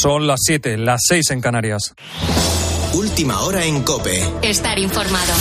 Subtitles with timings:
[0.00, 1.94] Son las 7, las 6 en Canarias.
[2.94, 4.28] Última hora en Cope.
[4.42, 5.32] Estar informado.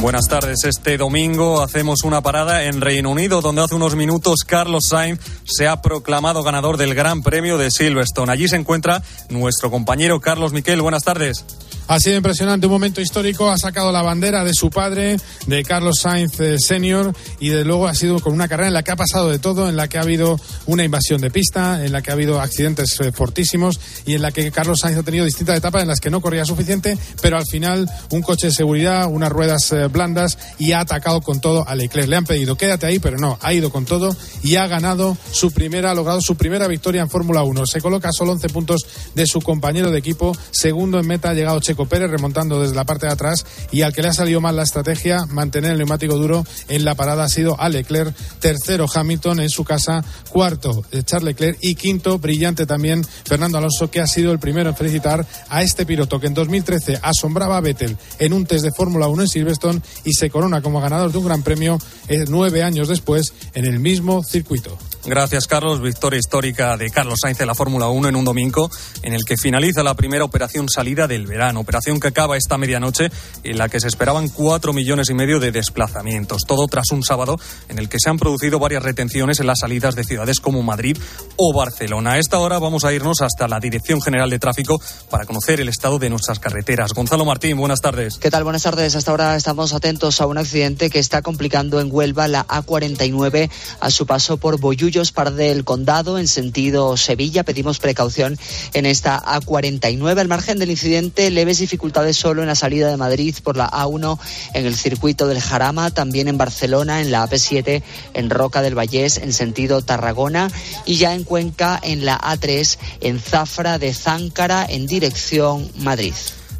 [0.00, 0.64] Buenas tardes.
[0.64, 5.66] Este domingo hacemos una parada en Reino Unido, donde hace unos minutos Carlos Sainz se
[5.66, 8.30] ha proclamado ganador del Gran Premio de Silverstone.
[8.30, 10.82] Allí se encuentra nuestro compañero Carlos Miquel.
[10.82, 11.46] Buenas tardes.
[11.86, 13.50] Ha sido impresionante, un momento histórico.
[13.50, 17.86] Ha sacado la bandera de su padre, de Carlos Sainz eh, Senior, y de luego
[17.86, 19.98] ha sido con una carrera en la que ha pasado de todo, en la que
[19.98, 24.14] ha habido una invasión de pista, en la que ha habido accidentes eh, fortísimos y
[24.14, 26.96] en la que Carlos Sainz ha tenido distintas etapas en las que no corría suficiente,
[27.20, 31.40] pero al final un coche de seguridad, unas ruedas eh, blandas y ha atacado con
[31.40, 32.08] todo a Leclerc.
[32.08, 35.50] Le han pedido quédate ahí, pero no, ha ido con todo y ha ganado su
[35.50, 37.66] primera, ha logrado su primera victoria en Fórmula 1.
[37.66, 41.60] Se coloca solo 11 puntos de su compañero de equipo, segundo en meta ha llegado
[41.60, 44.56] Checo Pérez remontando desde la parte de atrás y al que le ha salido mal
[44.56, 49.40] la estrategia, mantener el neumático duro en la parada ha sido a Leclerc, tercero Hamilton
[49.40, 54.06] en su casa, cuarto eh, Charles Leclerc y quinto, brillante también Fernando Alonso, que ha
[54.06, 58.32] sido el primero en felicitar a este piloto que en 2013 asombraba a Vettel en
[58.32, 61.42] un test de Fórmula 1 en Silverstone y se corona como ganador de un gran
[61.42, 61.78] premio
[62.08, 64.78] eh, nueve años después en el mismo circuito.
[65.06, 65.82] Gracias, Carlos.
[65.82, 68.70] Victoria histórica de Carlos Sainz en la Fórmula 1 en un domingo
[69.02, 71.60] en el que finaliza la primera operación salida del verano.
[71.60, 73.10] Operación que acaba esta medianoche
[73.42, 76.44] en la que se esperaban cuatro millones y medio de desplazamientos.
[76.46, 77.36] Todo tras un sábado
[77.68, 80.96] en el que se han producido varias retenciones en las salidas de ciudades como Madrid
[81.36, 82.12] o Barcelona.
[82.12, 84.80] A esta hora vamos a irnos hasta la Dirección General de Tráfico
[85.10, 86.94] para conocer el estado de nuestras carreteras.
[86.94, 88.16] Gonzalo Martín, buenas tardes.
[88.16, 88.44] ¿Qué tal?
[88.44, 88.96] Buenas tardes.
[88.96, 93.90] Hasta ahora estamos atentos a un accidente que está complicando en Huelva la A49 a
[93.90, 97.42] su paso por Boyullo par del Condado en sentido Sevilla.
[97.42, 98.38] Pedimos precaución
[98.72, 100.18] en esta A49.
[100.18, 104.18] Al margen del incidente, leves dificultades solo en la salida de Madrid por la A1
[104.54, 107.82] en el circuito del Jarama, también en Barcelona, en la AP7
[108.14, 110.50] en Roca del Vallés en sentido Tarragona
[110.86, 116.14] y ya en Cuenca en la A3 en Zafra de Záncara en dirección Madrid.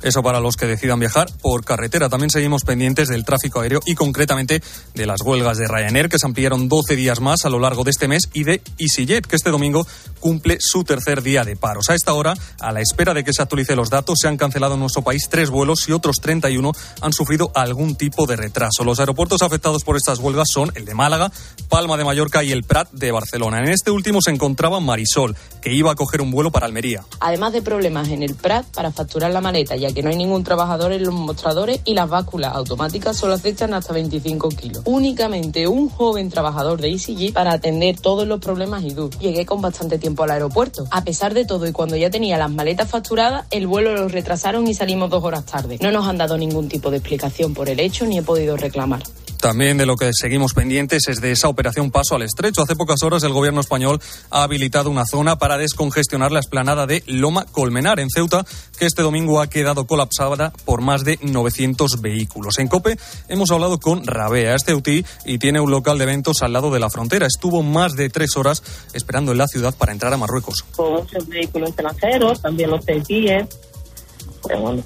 [0.05, 2.11] Eso para los que decidan viajar por carretera.
[2.11, 4.63] También seguimos pendientes del tráfico aéreo y concretamente
[4.95, 7.91] de las huelgas de Ryanair que se ampliaron 12 días más a lo largo de
[7.91, 9.87] este mes y de EasyJet que este domingo
[10.21, 11.89] cumple su tercer día de paros.
[11.89, 14.75] A esta hora, a la espera de que se actualicen los datos, se han cancelado
[14.75, 18.85] en nuestro país tres vuelos y otros 31 han sufrido algún tipo de retraso.
[18.85, 21.33] Los aeropuertos afectados por estas huelgas son el de Málaga,
[21.71, 23.61] Palma de Mallorca y el Prat de Barcelona.
[23.61, 27.07] En este último se encontraba Marisol, que iba a coger un vuelo para Almería.
[27.21, 30.45] Además de problemas en el Prat para facturar la maleta, ya que no hay ningún
[30.45, 34.83] trabajador en los mostradores y las básculas automáticas solo aceptan hasta 25 kilos.
[34.85, 39.19] Únicamente un joven trabajador de EasyG para atender todos los problemas y dudas.
[39.21, 40.87] Llegué con bastante tiempo al aeropuerto.
[40.91, 44.67] A pesar de todo y cuando ya tenía las maletas facturadas, el vuelo lo retrasaron
[44.67, 45.79] y salimos dos horas tarde.
[45.81, 49.03] No nos han dado ningún tipo de explicación por el hecho ni he podido reclamar.
[49.45, 52.63] También de lo que seguimos pendientes es de esa operación Paso al Estrecho.
[52.63, 54.01] Hace pocas horas el gobierno español
[54.31, 58.47] ha habilitado una zona para descongestionar la esplanada de Loma Colmenar en Ceuta,
[58.79, 62.59] que este domingo ha quedado colapsada por más de 900 vehículos.
[62.59, 62.97] En COPE
[63.29, 66.81] hemos hablado con Rabea, es ceutí y tiene un local de eventos al lado de
[66.81, 67.27] la frontera.
[67.27, 68.63] Estuvo más de tres horas
[68.95, 70.65] esperando en la ciudad para entrar a Marruecos.
[70.75, 73.47] Con muchos vehículos extranjeros, también los ceutíes,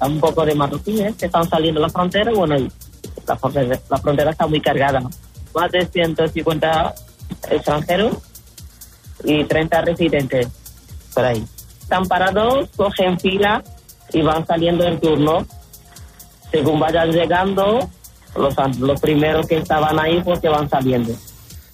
[0.01, 2.57] un poco de marroquíes que están saliendo de la frontera, bueno,
[3.89, 5.01] la frontera, está muy cargada.
[5.53, 6.93] Más de 150
[7.49, 8.17] extranjeros
[9.23, 10.47] y 30 residentes
[11.13, 11.45] por ahí.
[11.81, 13.63] Están parados, cogen fila
[14.13, 15.45] y van saliendo en turno.
[16.51, 17.89] Según vayan llegando,
[18.35, 21.13] los, los primeros que estaban ahí, pues que van saliendo.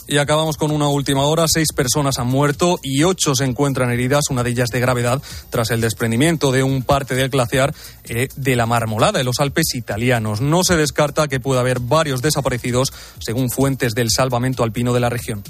[0.08, 1.46] Y acabamos con una última hora.
[1.48, 5.72] Seis personas han muerto y ocho se encuentran heridas, una de ellas de gravedad, tras
[5.72, 7.74] el desprendimiento de un parte del glaciar
[8.04, 10.42] eh, de la Marmolada en los Alpes italianos.
[10.42, 15.10] No se descarta que pueda haber varios desaparecidos, según fuentes del salvamento alpino de la
[15.10, 15.44] región.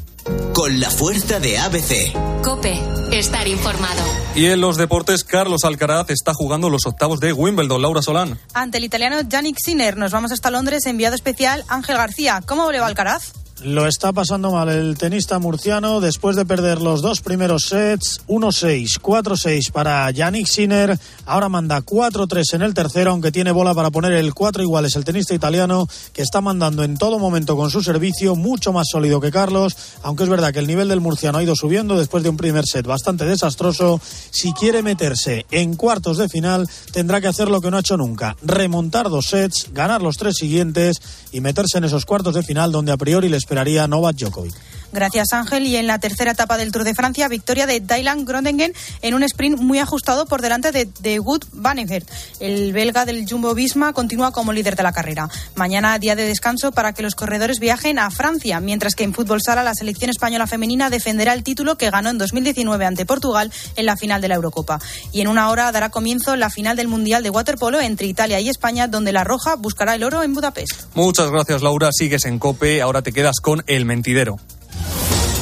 [0.53, 2.13] Con la fuerza de ABC.
[2.43, 2.79] Cope,
[3.11, 4.01] estar informado.
[4.35, 7.81] Y en los deportes, Carlos Alcaraz está jugando los octavos de Wimbledon.
[7.81, 8.39] Laura Solán.
[8.53, 12.41] Ante el italiano Yannick Sinner, nos vamos hasta Londres, enviado especial Ángel García.
[12.45, 13.33] ¿Cómo le va Alcaraz?
[13.63, 18.99] Lo está pasando mal el tenista murciano después de perder los dos primeros sets, 1-6,
[18.99, 20.99] 4-6 para Yannick Sinner.
[21.25, 24.97] Ahora manda 4-3 en el tercero, aunque tiene bola para poner el 4 iguales.
[24.97, 29.21] El tenista italiano que está mandando en todo momento con su servicio, mucho más sólido
[29.21, 32.29] que Carlos, aunque es verdad que el nivel del murciano ha ido subiendo después de
[32.29, 34.01] un primer set bastante desastroso.
[34.31, 37.95] Si quiere meterse en cuartos de final, tendrá que hacer lo que no ha hecho
[37.95, 40.97] nunca, remontar dos sets, ganar los tres siguientes
[41.31, 44.55] y meterse en esos cuartos de final donde a priori les esperaría Novak Djokovic.
[44.91, 48.73] Gracias Ángel y en la tercera etapa del Tour de Francia, victoria de Dylan Groningen
[49.01, 52.09] en un sprint muy ajustado por delante de, de Wood Van Aert.
[52.39, 55.29] El belga del Jumbo Visma continúa como líder de la carrera.
[55.55, 59.41] Mañana día de descanso para que los corredores viajen a Francia, mientras que en fútbol
[59.41, 63.85] sala la selección española femenina defenderá el título que ganó en 2019 ante Portugal en
[63.85, 64.79] la final de la Eurocopa.
[65.11, 68.49] Y en una hora dará comienzo la final del Mundial de Waterpolo entre Italia y
[68.49, 70.83] España, donde la Roja buscará el oro en Budapest.
[70.93, 71.89] Muchas gracias, Laura.
[71.91, 72.81] Sigues en Cope.
[72.81, 74.37] Ahora te quedas con el mentidero.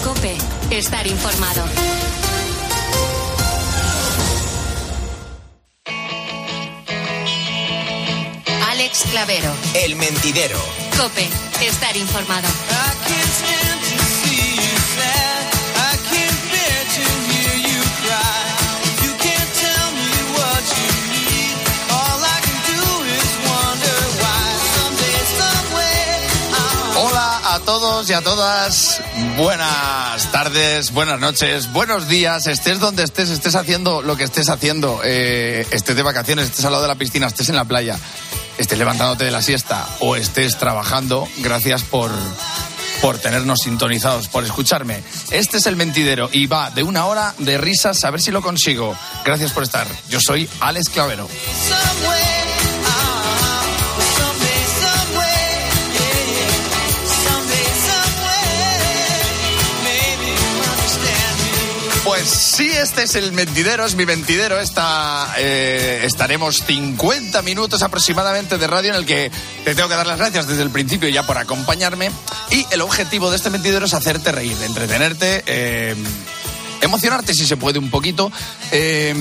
[0.03, 0.35] Cope,
[0.69, 1.63] estar informado.
[8.69, 9.53] Alex Clavero.
[9.75, 10.59] El mentidero.
[10.97, 11.27] Cope,
[11.65, 12.47] estar informado.
[27.65, 29.01] Todos y a todas.
[29.37, 32.47] Buenas tardes, buenas noches, buenos días.
[32.47, 35.01] Estés donde estés, estés haciendo lo que estés haciendo.
[35.03, 37.97] eh, estés de vacaciones, estés al lado de la piscina, estés en la playa,
[38.57, 41.27] estés levantándote de la siesta o estés trabajando.
[41.37, 42.11] Gracias por,
[43.01, 45.03] por tenernos sintonizados, por escucharme.
[45.31, 48.41] Este es el mentidero y va de una hora de risas a ver si lo
[48.41, 48.95] consigo.
[49.23, 49.87] Gracias por estar.
[50.09, 51.27] Yo soy Alex Clavero.
[62.53, 64.59] Sí, este es el mentidero, es mi mentidero.
[64.59, 69.31] Esta, eh, estaremos 50 minutos aproximadamente de radio en el que
[69.65, 72.11] te tengo que dar las gracias desde el principio ya por acompañarme.
[72.51, 75.95] Y el objetivo de este mentidero es hacerte reír, entretenerte, eh,
[76.81, 78.31] emocionarte si se puede un poquito.
[78.71, 79.15] eh,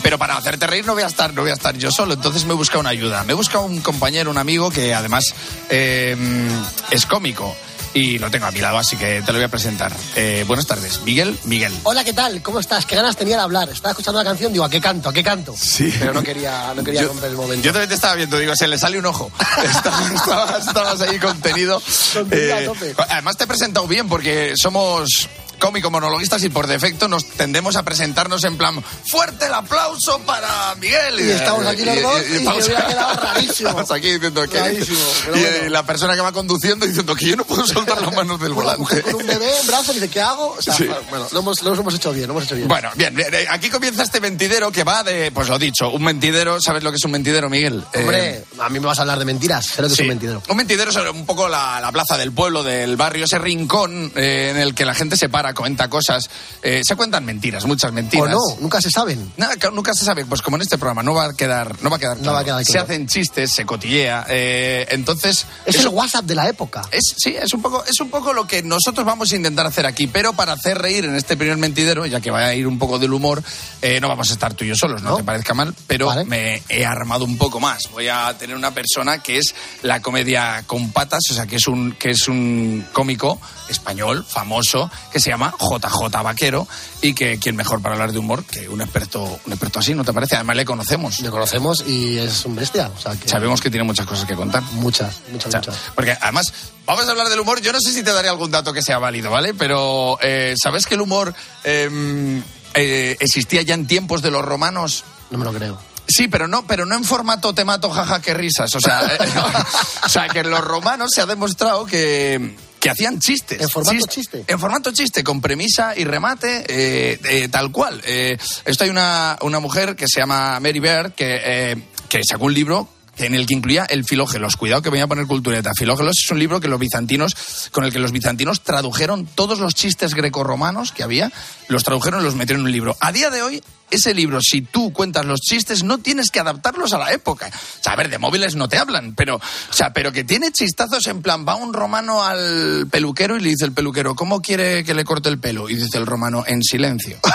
[0.00, 2.14] pero para hacerte reír no voy a estar, no voy a estar yo solo.
[2.14, 3.24] Entonces me he buscado una ayuda.
[3.24, 5.34] Me he buscado un compañero, un amigo que además
[5.68, 7.56] es cómico.
[7.98, 9.92] Y lo tengo a mi lado, así que te lo voy a presentar.
[10.14, 11.36] Eh, buenas tardes, Miguel.
[11.44, 11.72] Miguel.
[11.82, 12.40] Hola, ¿qué tal?
[12.42, 12.86] ¿Cómo estás?
[12.86, 13.68] ¿Qué ganas tenía de hablar?
[13.70, 15.08] Estaba escuchando la canción, digo, ¿a qué canto?
[15.08, 15.52] ¿A qué canto?
[15.58, 15.92] Sí.
[15.98, 17.64] Pero no quería, no quería Yo- romper el momento.
[17.64, 19.32] Yo también te estaba viendo, digo, se le sale un ojo.
[19.64, 21.82] Estabas, estabas- estabas ahí contenido.
[22.14, 22.94] Contenido a Eh, tope.
[23.08, 25.28] además te he presentado bien porque somos
[25.58, 30.74] cómico monologuistas y por defecto nos tendemos a presentarnos en plan fuerte el aplauso para
[30.76, 33.68] Miguel Y estamos aquí los dos y estamos- se hubiera quedado rarísimo.
[33.70, 35.56] estamos aquí diciendo que Rarísimo, pero y bueno.
[35.56, 38.52] eh, la persona que va conduciendo diciendo que yo no puedo soltar las manos del
[38.52, 40.54] volante con un bebé en brazos y dice, ¿qué hago?
[40.58, 40.88] O sea, Sí.
[41.10, 42.68] bueno, lo hemos, lo hemos hecho bien, lo hemos hecho bien.
[42.68, 46.02] Bueno, bien, bien, eh, aquí comienza este mentidero que va de, pues lo dicho, un
[46.04, 47.84] mentidero, ¿sabes lo que es un mentidero, Miguel?
[47.92, 50.08] Eh, Hombre, a mí me vas a hablar de mentiras, sé lo que es un
[50.08, 50.42] mentidero.
[50.48, 54.50] Un mentidero es un poco la, la plaza del pueblo, del barrio, ese rincón eh,
[54.50, 56.28] en el que la gente se para, comenta cosas.
[56.62, 58.30] eh, se cuentan mentiras, muchas O mentiras.
[58.30, 59.32] no, nunca se saben.
[59.36, 61.96] Nada, nunca se sabe, pues como en este programa, no va a quedar, no va
[61.96, 62.34] a quedar No claro.
[62.34, 62.84] va a quedar Se claro.
[62.86, 65.46] hacen chistes, se cotillea, eh, entonces...
[65.66, 66.82] Es el WhatsApp de la época.
[66.90, 69.86] es, sí, es un, poco, es un poco lo que nosotros vamos a intentar hacer
[69.86, 72.78] aquí, pero para hacer reír en este primer mentidero, ya que va a ir un
[72.78, 73.42] poco del humor,
[73.82, 75.16] eh, no vamos a estar tú y yo solos, no, ¿No?
[75.18, 76.24] te parezca mal, pero Vale.
[76.24, 77.88] me he armado un poco más.
[77.92, 81.66] Voy a tener una persona que es la comedia con patas, o sea, que es
[81.68, 86.66] un, que es un cómico español famoso que se llama JJ Vaquero
[87.00, 90.04] y que quién mejor para hablar de humor que un experto, un experto así, ¿no
[90.04, 90.36] te parece?
[90.36, 91.20] Además le conocemos.
[91.20, 92.90] Le conocemos y es un bestia.
[92.96, 94.62] O sea, que Sabemos que tiene muchas cosas que contar.
[94.72, 95.76] Muchas, muchas, O sea, muchas.
[95.94, 96.52] porque además,
[96.86, 97.60] vamos a hablar del humor.
[97.60, 99.54] Yo no sé si te daré algún dato que sea válido, ¿vale?
[99.54, 102.42] Pero, eh, ¿sabes que el humor eh,
[102.74, 105.04] eh, existía ya en tiempos de los romanos?
[105.30, 105.78] No me lo creo.
[106.08, 108.74] Sí, pero no, pero no en formato te mato, jaja, qué risas.
[108.74, 109.18] O sea, eh,
[110.04, 113.60] o sea, que en los romanos se ha demostrado que, que hacían chistes.
[113.60, 114.44] ¿En formato Chis- chiste?
[114.46, 118.00] En formato chiste, con premisa y remate, eh, eh, tal cual.
[118.04, 121.76] Eh, esto hay una, una mujer que se llama Mary Beard que,
[122.08, 124.56] que sacó un libro en el que incluía el Filógelos.
[124.56, 125.72] Cuidado que voy a poner cultureta.
[125.76, 129.74] Filógelos es un libro que los bizantinos, con el que los bizantinos tradujeron todos los
[129.74, 131.32] chistes grecorromanos que había,
[131.66, 132.96] los tradujeron y los metieron en un libro.
[133.00, 136.92] A día de hoy, ese libro, si tú cuentas los chistes, no tienes que adaptarlos
[136.92, 137.48] a la época.
[137.48, 140.52] O sea, a ver, de móviles no te hablan, pero, o sea, pero que tiene
[140.52, 144.84] chistazos en plan, va un romano al peluquero y le dice el peluquero, ¿cómo quiere
[144.84, 145.68] que le corte el pelo?
[145.70, 147.18] Y dice el romano, en silencio.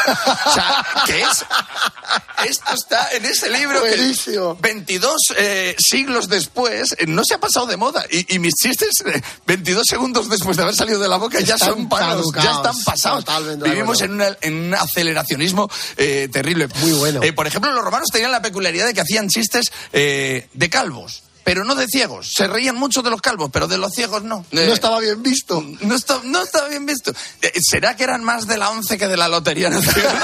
[0.46, 1.46] O sea, que es,
[2.48, 4.56] esto está en ese libro que Buenísimo.
[4.62, 8.90] 22 eh, siglos después eh, no se ha pasado de moda y, y mis chistes
[9.06, 12.52] eh, 22 segundos después de haber salido de la boca ya Están son pasados, ya
[12.52, 13.26] están pasados.
[13.64, 16.68] Vivimos en, una- en un aceleracionismo eh, terrible.
[16.82, 17.24] Muy bueno.
[17.24, 21.24] Eh, por ejemplo, los romanos tenían la peculiaridad de que hacían chistes eh, de calvos.
[21.44, 22.32] Pero no de ciegos.
[22.34, 24.46] Se reían mucho de los calvos, pero de los ciegos no.
[24.52, 25.64] No Eh, estaba bien visto.
[25.82, 27.12] no, está- no estaba bien visto.
[27.42, 30.24] Eh, ¿Será que eran más de la once que de la Lotería Nacional?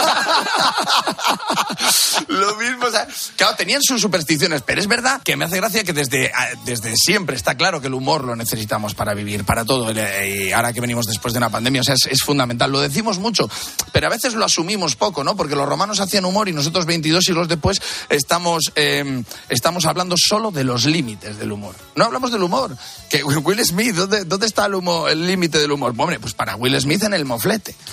[2.28, 5.84] Lo mismo, o sea, claro, tenían sus supersticiones, pero es verdad que me hace gracia
[5.84, 9.66] que desde, ah, desde siempre está claro que el humor lo necesitamos para vivir, para
[9.66, 9.90] todo.
[9.92, 12.72] Eh, Y ahora que venimos después de una pandemia, o sea, es, es fundamental.
[12.72, 13.50] Lo decimos mucho,
[13.92, 15.36] pero a veces lo asumimos poco, ¿no?
[15.36, 20.52] Porque los romanos hacían humor y nosotros 22 siglos después estamos, eh, estamos hablando solo
[20.52, 21.76] de los límites del humor.
[21.96, 22.76] No hablamos del humor.
[23.10, 25.94] Que Will Smith, ¿dónde, dónde está el, humo- el límite del humor?
[25.98, 27.76] Hombre, pues para Will Smith en el moflete.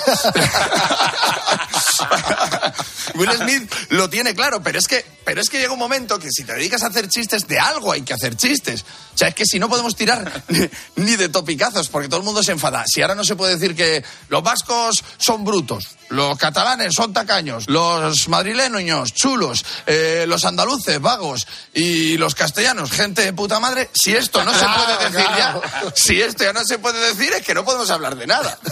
[3.14, 6.28] Will Smith lo tiene claro, pero es que, pero es que llega un momento que
[6.30, 8.84] si te dedicas a hacer chistes, de algo hay que hacer chistes.
[9.14, 12.26] O sea, es que si no podemos tirar ni, ni de topicazos, porque todo el
[12.26, 12.84] mundo se enfada.
[12.86, 17.68] Si ahora no se puede decir que los vascos son brutos, los catalanes son tacaños,
[17.68, 24.14] los madrileños chulos, eh, los andaluces vagos y los castellanos gente de puta madre, si
[24.14, 25.62] esto no se puede decir claro.
[25.62, 28.58] ya, si esto ya no se puede decir es que no podemos hablar de nada.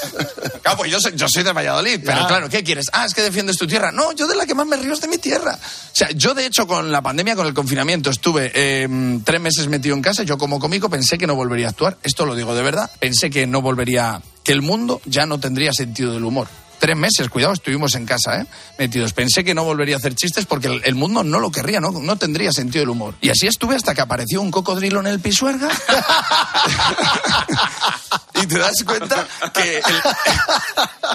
[0.64, 2.86] Claro, pues yo soy, yo soy de Valladolid, pero claro, ¿qué quieres?
[2.94, 3.92] Ah, es que defiendes tu tierra.
[3.92, 5.58] No, yo de la que más me río es de mi tierra.
[5.60, 8.88] O sea, yo de hecho con la pandemia, con el confinamiento, estuve eh,
[9.24, 10.22] tres meses metido en casa.
[10.22, 11.98] Yo como cómico pensé que no volvería a actuar.
[12.02, 12.90] Esto lo digo de verdad.
[12.98, 16.48] Pensé que no volvería, que el mundo ya no tendría sentido del humor.
[16.84, 18.46] Tres meses, cuidado, estuvimos en casa, ¿eh?
[18.78, 19.14] Metidos.
[19.14, 21.90] Pensé que no volvería a hacer chistes porque el, el mundo no lo querría, ¿no?
[21.92, 23.14] No tendría sentido del humor.
[23.22, 25.70] Y así estuve hasta que apareció un cocodrilo en el pisuerga.
[28.34, 29.84] y te das cuenta que, el-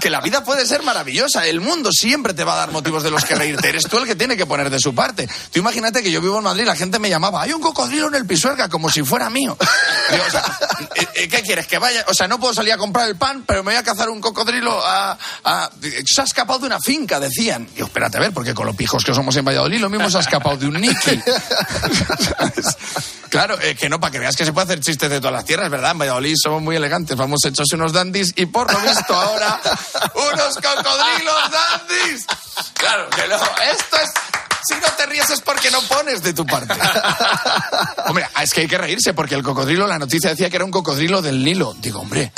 [0.01, 1.45] que la vida puede ser maravillosa.
[1.45, 3.69] El mundo siempre te va a dar motivos de los que reírte.
[3.69, 5.29] Eres tú el que tiene que poner de su parte.
[5.51, 8.07] Tú imagínate que yo vivo en Madrid y la gente me llamaba, hay un cocodrilo
[8.07, 9.55] en el pisuerga, como si fuera mío.
[9.59, 10.43] O sea,
[11.13, 11.67] ¿Qué quieres?
[11.67, 12.05] Que vaya.
[12.07, 14.19] O sea, no puedo salir a comprar el pan, pero me voy a cazar un
[14.19, 15.15] cocodrilo a-
[16.05, 17.67] se ha escapado de una finca, decían.
[17.73, 20.17] Digo, espérate a ver, porque con los pijos que somos en Valladolid, lo mismo se
[20.17, 21.21] ha escapado de un Nicky.
[23.29, 25.45] Claro, eh, que no, para que veas que se puede hacer chistes de todas las
[25.45, 25.91] tierras, ¿verdad?
[25.91, 29.59] En Valladolid somos muy elegantes, vamos hechos unos dandis y por lo visto ahora
[30.15, 32.25] unos cocodrilos dandis.
[32.73, 34.09] Claro, que no, esto es...
[34.67, 36.73] Si no te ríes es porque no pones de tu parte.
[38.07, 40.71] Hombre, es que hay que reírse porque el cocodrilo, la noticia decía que era un
[40.71, 41.75] cocodrilo del Nilo.
[41.79, 42.33] Digo, hombre,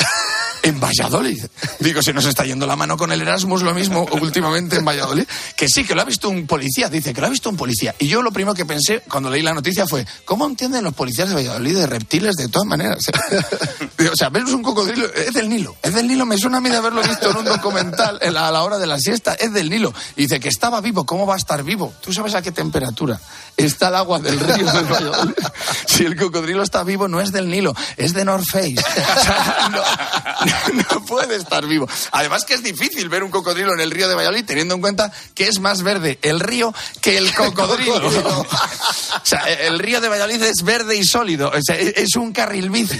[0.64, 1.44] en Valladolid.
[1.80, 5.26] Digo, se nos está yendo la mano con el Erasmus lo mismo últimamente en Valladolid.
[5.56, 7.96] Que sí, que lo ha visto un policía, dice que lo ha visto un policía.
[8.00, 11.30] Y yo lo primero que pensé cuando leí la noticia fue, ¿cómo entienden los policías
[11.30, 13.06] de Valladolid de reptiles de todas maneras?
[14.12, 16.70] O sea, vemos un cocodrilo, es del Nilo, es del Nilo, me suena a mí
[16.70, 19.94] de haberlo visto en un documental a la hora de la siesta, es del Nilo.
[20.16, 21.94] Dice que estaba vivo, ¿cómo va a estar vivo?
[22.02, 23.20] ¿Tú sabes a qué temperatura
[23.56, 25.34] está el agua del río de Valladolid?
[25.86, 28.76] Si el cocodrilo está vivo, no es del Nilo, es de North Face.
[29.12, 29.82] O sea, no,
[30.92, 31.88] no puede estar vivo.
[32.12, 35.12] Además que es difícil ver un cocodrilo en el río de Valladolid teniendo en cuenta
[35.34, 37.96] que es más verde el río que el cocodrilo.
[38.08, 38.46] o
[39.24, 41.50] sea, el río de Valladolid es verde y sólido.
[41.50, 43.00] O sea, es es un carril bici.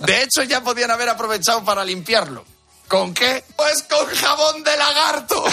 [0.00, 2.44] De hecho, ya podían haber aprovechado para limpiarlo.
[2.88, 3.42] ¿Con qué?
[3.56, 5.44] Pues con jabón de lagarto.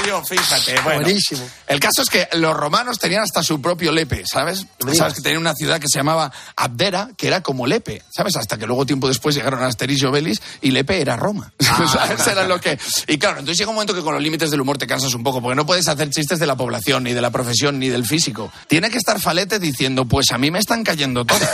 [0.00, 0.80] Fíjate.
[0.82, 1.48] Bueno, Buenísimo.
[1.66, 4.66] El caso es que los romanos tenían hasta su propio Lepe, ¿sabes?
[4.94, 8.36] Sabes que tenían una ciudad que se llamaba Abdera, que era como Lepe, ¿sabes?
[8.36, 11.52] Hasta que luego tiempo después llegaron Asterix y Obelix y Lepe era Roma.
[11.92, 12.26] ¿Sabes?
[12.26, 12.78] Era lo que...
[13.06, 15.22] Y claro, entonces llega un momento que con los límites del humor te cansas un
[15.22, 18.04] poco, porque no puedes hacer chistes de la población, ni de la profesión, ni del
[18.04, 18.52] físico.
[18.68, 21.42] Tiene que estar Falete diciendo, pues a mí me están cayendo todos.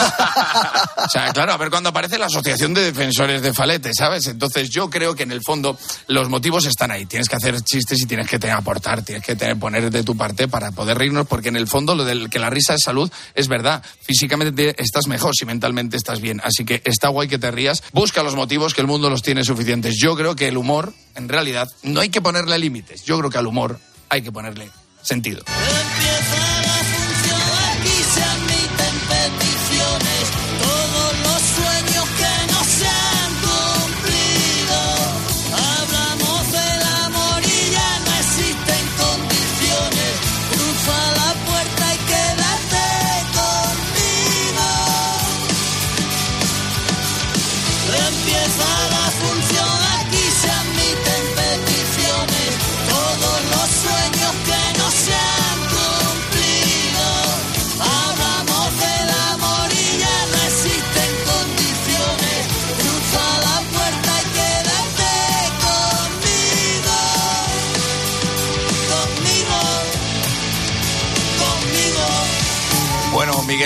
[0.97, 4.27] O sea, claro, a ver cuando aparece la Asociación de Defensores de Falete, ¿sabes?
[4.27, 7.07] Entonces yo creo que en el fondo los motivos están ahí.
[7.07, 10.17] Tienes que hacer chistes y tienes que te- aportar, tienes que te- poner de tu
[10.17, 13.11] parte para poder reírnos, porque en el fondo lo del que la risa es salud
[13.35, 13.83] es verdad.
[14.03, 16.41] Físicamente te- estás mejor si mentalmente estás bien.
[16.45, 17.83] Así que está guay que te rías.
[17.93, 19.97] Busca los motivos que el mundo los tiene suficientes.
[19.99, 23.05] Yo creo que el humor, en realidad, no hay que ponerle límites.
[23.05, 23.79] Yo creo que al humor
[24.09, 24.71] hay que ponerle
[25.03, 25.41] sentido.
[25.47, 26.46] Empieza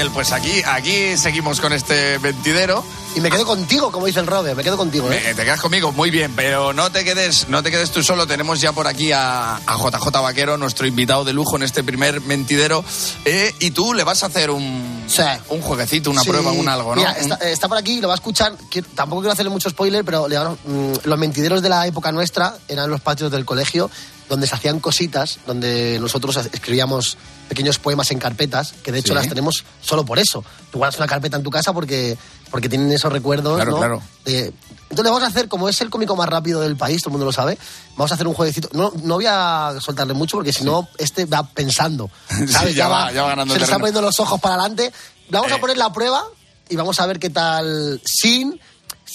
[0.09, 2.83] Pues aquí, aquí seguimos con este mentidero.
[3.17, 5.35] Y me quedo contigo, como dice el Robert, me quedo contigo, ¿eh?
[5.35, 8.25] Te quedas conmigo, muy bien, pero no te quedes, no te quedes tú solo.
[8.26, 12.21] Tenemos ya por aquí a, a JJ Vaquero, nuestro invitado de lujo en este primer
[12.21, 12.85] mentidero.
[13.25, 15.07] Eh, y tú le vas a hacer un,
[15.49, 16.29] un jueguecito, una Sí.
[16.31, 17.00] prueba, un algo, ¿no?
[17.00, 18.55] Mira, está, está por aquí, lo va a escuchar.
[18.71, 22.88] que- tampoco quiero hacerle mucho spoiler, pero mm, los mentideros de la época nuestra eran
[22.90, 23.90] los patios del colegio
[24.29, 29.14] donde se hacían cositas, donde nosotros escribíamos pequeños poemas en carpetas, que de hecho Sí.
[29.14, 30.45] las tenemos solo por eso.
[30.71, 32.17] Tú guardas una carpeta en tu casa porque,
[32.50, 33.57] porque tienen esos recuerdos.
[33.57, 33.76] Claro, ¿no?
[33.78, 34.02] claro.
[34.25, 34.52] De-
[34.90, 37.12] entonces le vamos a hacer, como es el cómico más rápido del país, todo el
[37.12, 37.57] mundo lo sabe,
[37.97, 38.69] vamos a hacer un jueguecito.
[38.73, 42.11] No, no voy a soltarle mucho porque si no, este va pensando.
[42.28, 42.50] ¿sabes?
[42.71, 44.92] Sí, ya va- ya va ganando Se le está poniendo los ojos para adelante.
[45.30, 45.54] Vamos Eh.
[45.54, 46.25] a poner la prueba
[46.69, 48.61] y vamos a ver qué tal sin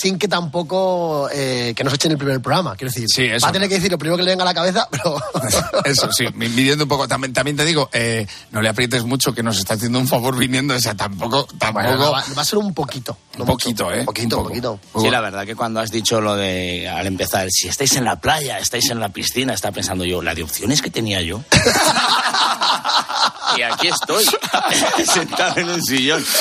[0.05, 2.75] sin que tampoco eh, que nos echen el primer programa.
[2.75, 3.43] Quiero decir, Sí, eso.
[3.43, 5.17] va a tener que decir lo primero que le venga a la cabeza, pero
[5.85, 7.07] Eso sí, mi- midiendo un poco.
[7.07, 10.37] También, también te digo, eh, no le aprietes mucho que nos está haciendo un favor
[10.37, 10.75] viniendo.
[10.75, 11.87] O sea, tampoco, tampoco.
[11.87, 13.17] Bueno, va, va a ser un poquito.
[13.39, 14.01] un poquito, ¿eh?
[14.01, 14.49] Un poquito, poco.
[14.49, 14.79] poquito.
[15.01, 18.17] Sí, la verdad que cuando has dicho lo de al empezar, si estáis en la
[18.19, 21.41] playa, estáis en la piscina, está pensando yo, la de opciones que tenía yo.
[23.57, 24.23] y aquí estoy,
[25.05, 26.23] sentado en un sillón.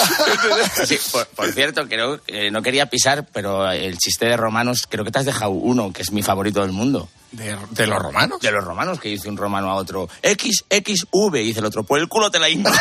[0.86, 5.04] Sí, por, por cierto, creo que no quería pisar, pero el chiste de romanos, creo
[5.04, 7.08] que te has dejado uno, que es mi favorito del mundo.
[7.32, 8.40] ¿De, de los romanos?
[8.40, 11.66] De los romanos, que dice un romano a otro, X, X, V, y dice el
[11.66, 12.70] otro, pues el culo te la hinco.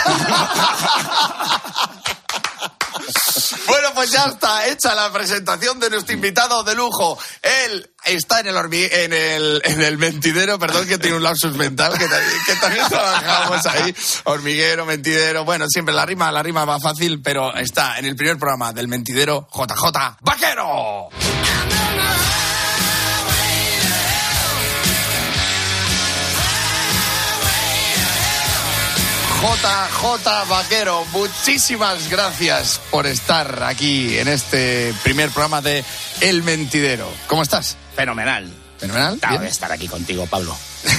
[3.67, 7.17] Bueno, pues ya está hecha la presentación de nuestro invitado de lujo.
[7.41, 11.93] Él está en el, en el, en el mentidero, perdón que tiene un lapsus mental,
[11.98, 12.05] que
[12.45, 13.95] que también trabajamos ahí.
[14.25, 18.38] Hormiguero, mentidero, bueno, siempre la rima, la rima va fácil, pero está en el primer
[18.38, 21.10] programa del mentidero, JJ Vaquero.
[29.43, 35.83] JJ Vaquero, muchísimas gracias por estar aquí en este primer programa de
[36.21, 37.12] El Mentidero.
[37.27, 37.75] ¿Cómo estás?
[37.93, 38.50] Fenomenal.
[38.79, 39.19] ¿Fenomenal?
[39.41, 40.55] De estar aquí contigo, Pablo.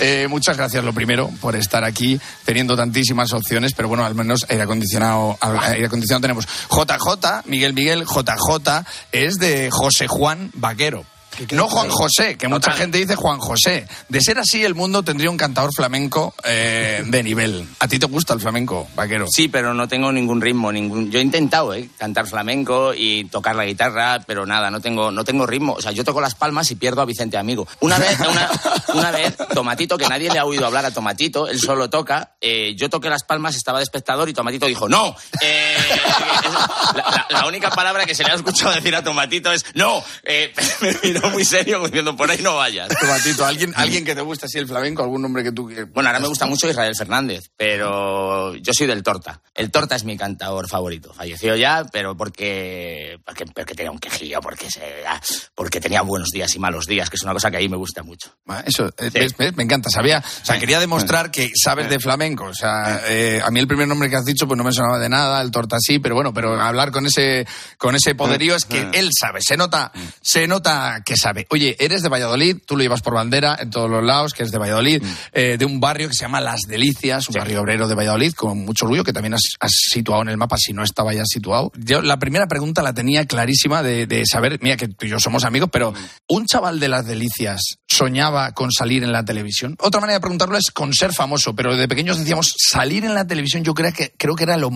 [0.00, 4.46] Eh, muchas gracias, lo primero, por estar aquí teniendo tantísimas opciones, pero bueno, al menos
[4.48, 6.46] aire acondicionado, aire acondicionado tenemos.
[6.70, 11.04] JJ, Miguel Miguel, JJ, es de José Juan Vaquero.
[11.52, 13.86] No Juan José, que mucha gente dice Juan José.
[14.08, 17.66] De ser así, el mundo tendría un cantador flamenco eh, de nivel.
[17.80, 19.26] ¿A ti te gusta el flamenco, Vaquero?
[19.30, 21.10] Sí, pero no tengo ningún ritmo, ningún.
[21.10, 21.88] Yo he intentado, ¿eh?
[21.98, 25.74] cantar flamenco y tocar la guitarra, pero nada, no tengo, no tengo ritmo.
[25.74, 27.66] O sea, yo toco las palmas y pierdo a Vicente Amigo.
[27.80, 28.50] Una vez, una,
[28.94, 32.32] una vez, Tomatito, que nadie le ha oído hablar a Tomatito, él solo toca.
[32.40, 35.14] eh, yo toqué las palmas, estaba de espectador y Tomatito dijo no.
[35.40, 35.76] Eh,
[36.44, 40.02] la, la- la única palabra que se le ha escuchado decir a Tomatito es no.
[40.24, 42.88] Eh, me miró muy serio diciendo por ahí no vayas.
[42.88, 45.70] Tomatito, ¿alguien, alguien que te gusta así el flamenco, algún nombre que tú...
[45.92, 49.40] Bueno, ahora me gusta mucho Israel Fernández, pero yo soy del Torta.
[49.54, 51.12] El Torta es mi cantador favorito.
[51.12, 55.20] Falleció ya, pero porque, porque, porque tenía un quejillo, porque, se, ah,
[55.54, 58.02] porque tenía buenos días y malos días, que es una cosa que ahí me gusta
[58.02, 58.34] mucho.
[58.46, 59.90] Ah, Eso, eh, ves, ves, me encanta.
[59.90, 62.44] Sabía, o sea, quería demostrar que sabes de flamenco.
[62.44, 64.98] O sea, eh, a mí el primer nombre que has dicho, pues no me sonaba
[64.98, 68.64] de nada, el torta sí, pero bueno, pero hablar con ese, con ese poderío es
[68.64, 71.46] que él sabe, se nota, se nota que sabe.
[71.50, 74.50] Oye, eres de Valladolid, tú lo llevas por bandera en todos los lados, que es
[74.50, 75.02] de Valladolid,
[75.32, 78.64] eh, de un barrio que se llama Las Delicias, un barrio obrero de Valladolid, con
[78.64, 81.72] mucho orgullo, que también has, has situado en el mapa si no estaba ya situado.
[81.76, 85.18] Yo la primera pregunta la tenía clarísima de, de saber, mira que tú y yo
[85.18, 85.92] somos amigos, pero
[86.28, 89.76] un chaval de Las Delicias soñaba con salir en la televisión.
[89.80, 93.26] Otra manera de preguntarlo es con ser famoso, pero de pequeños decíamos salir en la
[93.26, 94.70] televisión yo creo que, creo que era lo,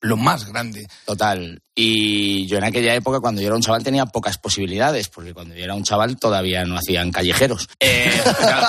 [0.00, 0.86] lo más grande.
[1.04, 1.62] Total.
[1.82, 5.54] Y yo en aquella época, cuando yo era un chaval, tenía pocas posibilidades, porque cuando
[5.54, 7.70] yo era un chaval todavía no hacían callejeros.
[7.80, 8.66] Eh, claro,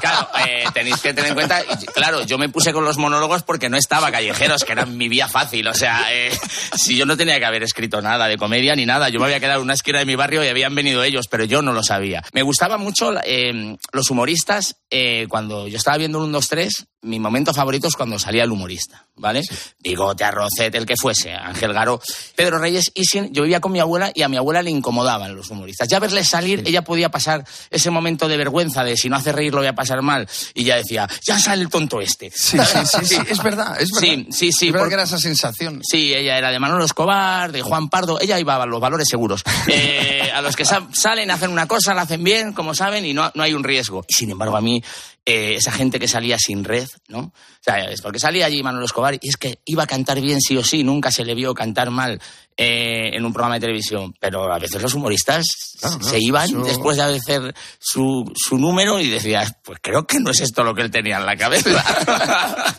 [0.00, 1.62] claro, eh, tenéis que tener en cuenta,
[1.94, 5.28] claro, yo me puse con los monólogos porque no estaba callejeros, que era mi vía
[5.28, 5.68] fácil.
[5.68, 6.30] O sea, eh,
[6.74, 9.40] si yo no tenía que haber escrito nada de comedia ni nada, yo me había
[9.40, 11.82] quedado en una esquina de mi barrio y habían venido ellos, pero yo no lo
[11.82, 12.24] sabía.
[12.32, 14.76] Me gustaban mucho eh, los humoristas.
[14.88, 18.44] eh, cuando yo estaba viendo un 1, 2, 3, mi momento favorito es cuando salía
[18.44, 19.42] el humorista, ¿vale?
[19.78, 22.00] Bigote, Arrocet, el que fuese, Ángel Garo,
[22.36, 25.34] Pedro Reyes y sin, yo vivía con mi abuela y a mi abuela le incomodaban
[25.34, 25.88] los humoristas.
[25.88, 29.52] Ya verles salir, ella podía pasar ese momento de vergüenza de si no hace reír
[29.52, 32.30] lo voy a pasar mal y ya decía, ya sale el tonto este.
[32.30, 34.00] Sí, sí, sí, sí, es verdad, es verdad.
[34.00, 34.66] Sí, sí, sí.
[34.68, 35.80] Es verdad por- que era esa sensación.
[35.82, 39.42] Sí, ella era de Manolo Escobar, de Juan Pardo, ella iba a los valores seguros.
[39.68, 43.12] Eh, a los que sa- salen, hacen una cosa, la hacen bien, como saben, y
[43.14, 44.04] no, no hay un riesgo.
[44.08, 44.82] Sin embargo, a mí
[45.30, 47.18] eh, esa gente que salía sin red, ¿no?
[47.20, 50.40] O sea, es porque salía allí Manuel Escobar y es que iba a cantar bien
[50.40, 52.20] sí o sí, nunca se le vio cantar mal
[52.56, 54.14] eh, en un programa de televisión.
[54.18, 55.44] Pero a veces los humoristas
[55.80, 60.06] Claro, claro, se iban eso- después de hacer su, su número y decías, pues creo
[60.06, 61.84] que no es esto lo que él tenía en la cabeza.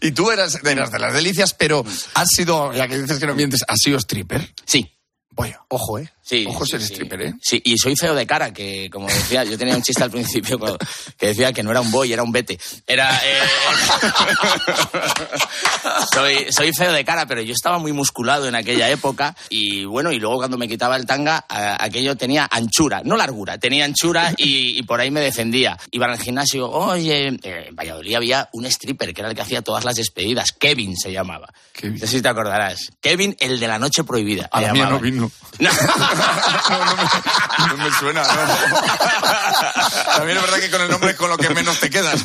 [0.00, 3.34] y tú eras, eras de las delicias, pero has sido, ya que dices que no
[3.34, 4.52] mientes, has sido stripper.
[4.64, 4.90] Sí.
[5.30, 5.60] Vaya.
[5.68, 6.10] Ojo, ¿eh?
[6.28, 6.92] Sí, Ojo sí, ser sí.
[6.94, 7.34] stripper, ¿eh?
[7.40, 10.58] Sí, y soy feo de cara, que como decía, yo tenía un chiste al principio
[10.58, 10.78] cuando-
[11.16, 12.58] que decía que no era un boy, era un vete.
[12.84, 13.16] Era.
[13.24, 13.38] eh,
[16.12, 19.36] soy, soy feo de cara, pero yo estaba muy musculado en aquella época.
[19.50, 23.58] Y bueno, y luego cuando me quitaba el tanga, a- aquello tenía anchura, no largura,
[23.58, 25.78] tenía anchura y, y por ahí me defendía.
[25.92, 29.84] Iba al gimnasio, oye, en Valladolid había un stripper que era el que hacía todas
[29.84, 31.48] las despedidas, Kevin se llamaba.
[31.82, 32.90] No sé si te acordarás.
[33.00, 34.48] Kevin, el de la noche prohibida.
[34.50, 35.30] A la mía no vino.
[37.68, 40.12] No me suena, no.
[40.16, 42.22] También es verdad que con el nombre es con lo que menos te quedas.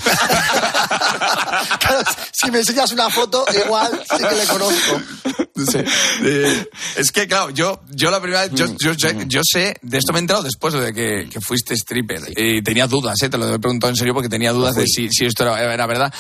[1.80, 5.02] Claro, si me enseñas una foto, igual sí que le conozco.
[5.56, 5.78] Sí.
[6.24, 9.98] Eh, es que, claro, yo, yo la primera vez, yo, yo, yo, yo sé, de
[9.98, 12.22] esto me he enterado después de que, que fuiste stripper.
[12.36, 13.30] Y tenía dudas, ¿eh?
[13.30, 15.86] te lo he preguntado en serio porque tenía dudas de si, si esto era, era
[15.86, 16.14] verdad.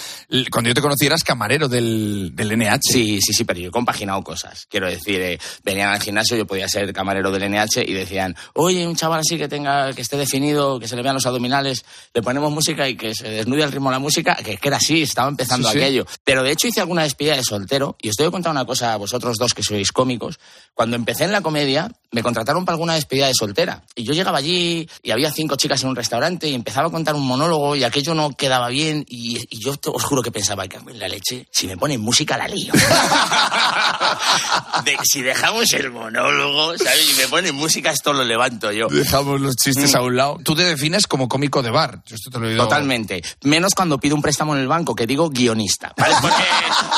[0.51, 2.79] Cuando yo te conocí eras camarero del, del NH.
[2.91, 4.67] Sí, sí, sí, pero yo he compaginado cosas.
[4.69, 8.85] Quiero decir, eh, venían al gimnasio, yo podía ser camarero del NH y decían, oye,
[8.87, 12.21] un chaval así que tenga, que esté definido, que se le vean los abdominales, le
[12.21, 15.01] ponemos música y que se desnude al ritmo de la música, que, que era así,
[15.03, 15.83] estaba empezando Sí, sí.
[15.83, 16.05] aquello.
[16.23, 18.93] Pero de hecho hice alguna despedida de soltero y os tengo que contar una cosa
[18.93, 20.39] a vosotros dos que sois cómicos.
[20.73, 23.83] Cuando empecé en la comedia, me contrataron para alguna despedida de soltera.
[23.95, 27.15] Y yo llegaba allí y había cinco chicas en un restaurante y empezaba a contar
[27.15, 29.05] un monólogo y aquello no quedaba bien.
[29.07, 32.01] Y, y yo te- os juro que pensaba, que en la leche, si me ponen
[32.01, 32.73] música la lío.
[34.85, 37.09] De- si dejamos el monólogo, ¿sabes?
[37.11, 38.87] Y me ponen música, esto lo levanto yo.
[38.87, 39.97] Dejamos los chistes Mm.
[39.97, 40.39] a un lado.
[40.43, 42.01] Tú te defines como cómico de bar.
[42.05, 42.63] Yo esto te lo oído.
[42.63, 43.21] Totalmente.
[43.43, 45.93] Menos cuando pido un préstamo en el banco, que digo guionista.
[45.97, 46.15] ¿vale?
[46.21, 46.43] Porque,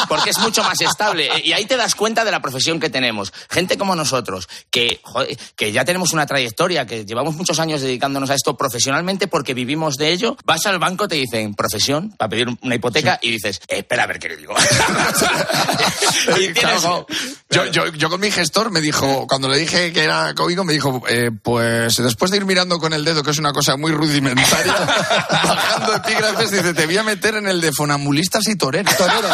[0.08, 1.30] porque es mucho más estable.
[1.43, 3.34] Y ahí te das cuenta de la profesión que tenemos.
[3.49, 8.30] Gente como nosotros, que, joder, que ya tenemos una trayectoria, que llevamos muchos años dedicándonos
[8.30, 10.38] a esto profesionalmente porque vivimos de ello.
[10.45, 14.08] Vas al banco, te dicen profesión, para pedir una hipoteca, y dices, "Eh, espera a
[14.08, 14.54] ver qué le digo.
[16.39, 16.84] y tienes-
[17.49, 20.73] Yo, yo, yo con mi gestor me dijo, cuando le dije que era cómico, me
[20.73, 23.91] dijo, eh, pues después de ir mirando con el dedo, que es una cosa muy
[23.91, 24.73] rudimentaria,
[25.29, 28.95] bajando epígrafes, dice, te voy a meter en el de fonamulistas y toreros.
[28.97, 29.29] Torero,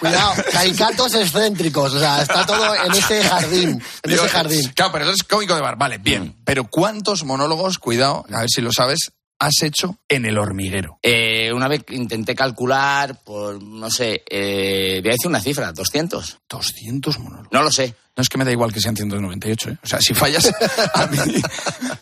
[0.00, 4.72] cuidado, caicatos excéntricos, o sea, está todo en ese jardín, en ese jardín.
[4.74, 6.36] Claro, pero eres cómico de bar, vale, bien.
[6.44, 10.98] Pero ¿cuántos monólogos, cuidado, a ver si lo sabes, has hecho en el hormiguero?
[11.02, 16.38] Eh, una vez intenté calcular por, no sé, eh, voy a decir una cifra, 200.
[16.48, 17.52] 200 monólogos.
[17.52, 17.94] No lo sé.
[18.16, 19.78] No es que me da igual que sean 198, ¿eh?
[19.82, 20.50] O sea, si fallas,
[20.94, 21.18] a mí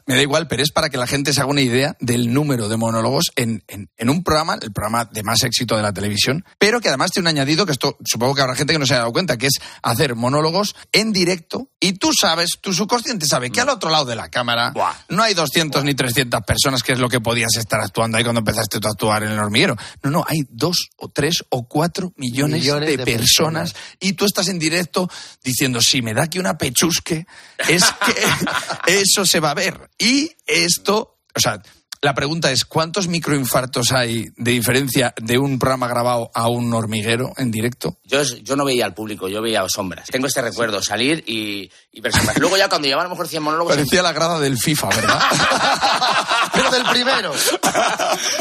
[0.07, 2.68] me da igual, pero es para que la gente se haga una idea del número
[2.68, 6.44] de monólogos en, en, en un programa, el programa de más éxito de la televisión,
[6.59, 8.92] pero que además tiene un añadido que esto supongo que habrá gente que no se
[8.94, 13.51] haya dado cuenta, que es hacer monólogos en directo y tú sabes, tu subconsciente sabe
[13.51, 14.72] que al otro lado de la cámara
[15.09, 18.40] no hay 200 ni 300 personas, que es lo que podías estar actuando ahí cuando
[18.40, 19.77] empezaste tú a actuar en el hormiguero.
[20.03, 23.96] No, no, hay dos o tres o cuatro millones, Millones de, de personas personas.
[24.01, 25.09] y tú estás en directo
[25.42, 27.26] diciendo, si me da aquí una pechusque,
[27.68, 29.88] es que eso se va a ver.
[29.98, 31.62] Y esto, o sea,
[32.00, 37.32] la pregunta es, ¿cuántos microinfartos hay de diferencia de un programa grabado a un hormiguero
[37.36, 37.98] en directo?
[38.02, 40.08] Yo, yo no veía al público, yo veía sombras.
[40.08, 42.38] Tengo este recuerdo, salir y, y ver sombras.
[42.38, 43.76] Luego ya cuando llevaba a lo mejor 100 monólogos...
[43.76, 45.20] Parecía la grada del FIFA, ¿verdad?
[46.52, 47.33] Pero del primero.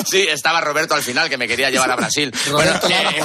[0.05, 2.31] Sí, estaba Roberto al final, que me quería llevar a Brasil.
[2.49, 3.21] Roberto eh,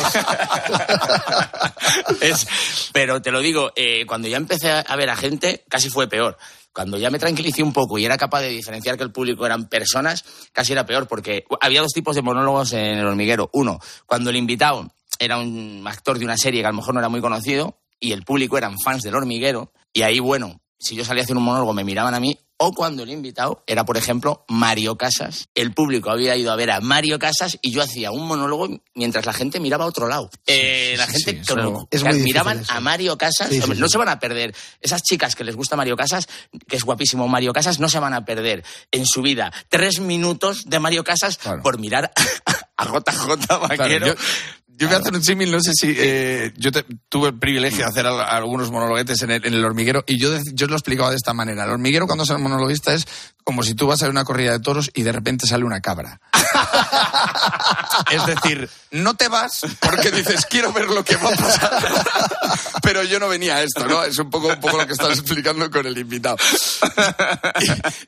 [2.20, 2.46] es-
[2.92, 6.36] pero te lo digo, eh, cuando ya empecé a ver a gente, casi fue peor.
[6.72, 9.68] Cuando ya me tranquilicé un poco y era capaz de diferenciar que el público eran
[9.68, 13.48] personas, casi era peor, porque había dos tipos de monólogos en el hormiguero.
[13.54, 14.86] Uno, cuando el invitado
[15.18, 18.12] era un actor de una serie que a lo mejor no era muy conocido y
[18.12, 21.44] el público eran fans del hormiguero, y ahí, bueno, si yo salía a hacer un
[21.44, 25.48] monólogo me miraban a mí, o cuando el invitado era, por ejemplo, Mario Casas.
[25.54, 29.26] El público había ido a ver a Mario Casas y yo hacía un monólogo mientras
[29.26, 30.30] la gente miraba a otro lado.
[30.46, 32.72] Eh, la gente sí, eso es muy miraban eso.
[32.72, 33.92] a Mario Casas, Sí, sí, hombre, no sí.
[33.92, 34.54] se van a perder.
[34.80, 36.28] Esas chicas que les gusta Mario Casas,
[36.66, 40.64] que es guapísimo Mario Casas, no se van a perder en su vida tres minutos
[40.66, 41.62] de Mario Casas Claro.
[41.62, 42.12] por mirar
[42.76, 44.06] a JJ Claro, Vaquero.
[44.06, 44.14] yo,
[44.78, 47.78] yo voy a hacer un símil, no sé si eh, yo te- tuve el privilegio
[47.78, 51.10] de hacer al- algunos monologuetes en el, en el hormiguero y yo, yo lo explicaba
[51.10, 51.64] de esta manera.
[51.64, 53.06] El hormiguero cuando el monologuista es
[53.44, 56.20] como si tú vas a una corrida de toros y de repente sale una cabra.
[58.10, 61.94] es decir, no te vas porque dices, quiero ver lo que va a pasar.
[62.82, 64.04] Pero yo no venía a esto, ¿no?
[64.04, 66.36] Es un poco, un poco lo que estás explicando con el invitado.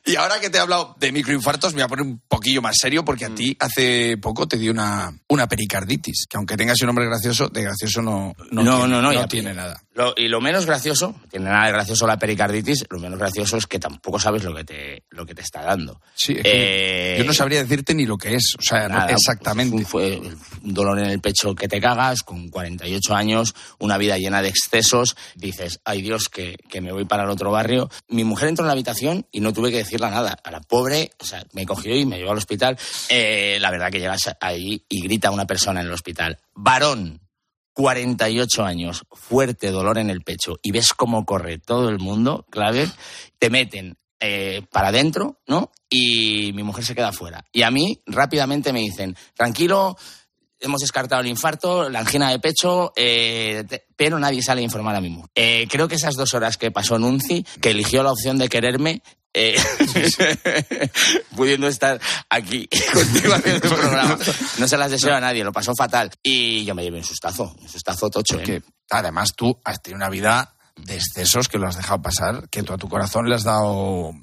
[0.05, 2.61] Y, y ahora que te he hablado de microinfartos, me voy a poner un poquillo
[2.61, 6.81] más serio porque a ti hace poco te dio una, una pericarditis, que aunque tengas
[6.81, 9.81] un nombre gracioso, de gracioso no, no, No, tiene, no, no, no tiene nada.
[9.99, 13.67] Lo- y lo menos gracioso, tiene nada de gracioso la pericarditis, lo menos gracioso es
[13.67, 15.99] que tampoco sabes lo que te, lo que te está dando.
[16.15, 18.95] Sí, es que Eh, yo no sabría decirte ni lo que es, o sea, no-
[18.99, 19.83] Nada, exactamente.
[19.83, 20.21] Fue
[20.63, 24.47] un dolor en el pecho que te cagas, con 48 años, una vida llena de
[24.47, 25.17] excesos.
[25.35, 27.89] Dices, ay Dios, que, que me voy para el otro barrio.
[28.07, 30.37] Mi mujer entró en la habitación y no tuve que decirle nada.
[30.43, 32.77] A la pobre, o sea, me cogió y me llevó al hospital.
[33.09, 37.19] Eh, la verdad que llegas ahí y grita una persona en el hospital, varón.
[37.73, 42.89] 48 años, fuerte dolor en el pecho y ves cómo corre todo el mundo, clave,
[43.37, 45.71] te meten eh, para adentro, ¿no?
[45.89, 47.45] Y mi mujer se queda fuera.
[47.53, 49.97] Y a mí rápidamente me dicen, tranquilo,
[50.59, 54.95] hemos descartado el infarto, la angina de pecho, eh, te- pero nadie sale a informar
[54.95, 55.29] a mi mujer.
[55.35, 59.01] Eh, creo que esas dos horas que pasó Nunci, que eligió la opción de quererme,
[59.33, 59.55] eh,
[61.35, 64.17] pudiendo estar aquí contigo haciendo el programa.
[64.57, 66.11] No se las deseo a nadie, lo pasó fatal.
[66.23, 68.35] Y yo me llevé un sustazo, un sustazo tocho.
[68.37, 72.63] Porque además tú has tenido una vida de excesos que lo has dejado pasar, que
[72.63, 74.13] tú a tu corazón le has dado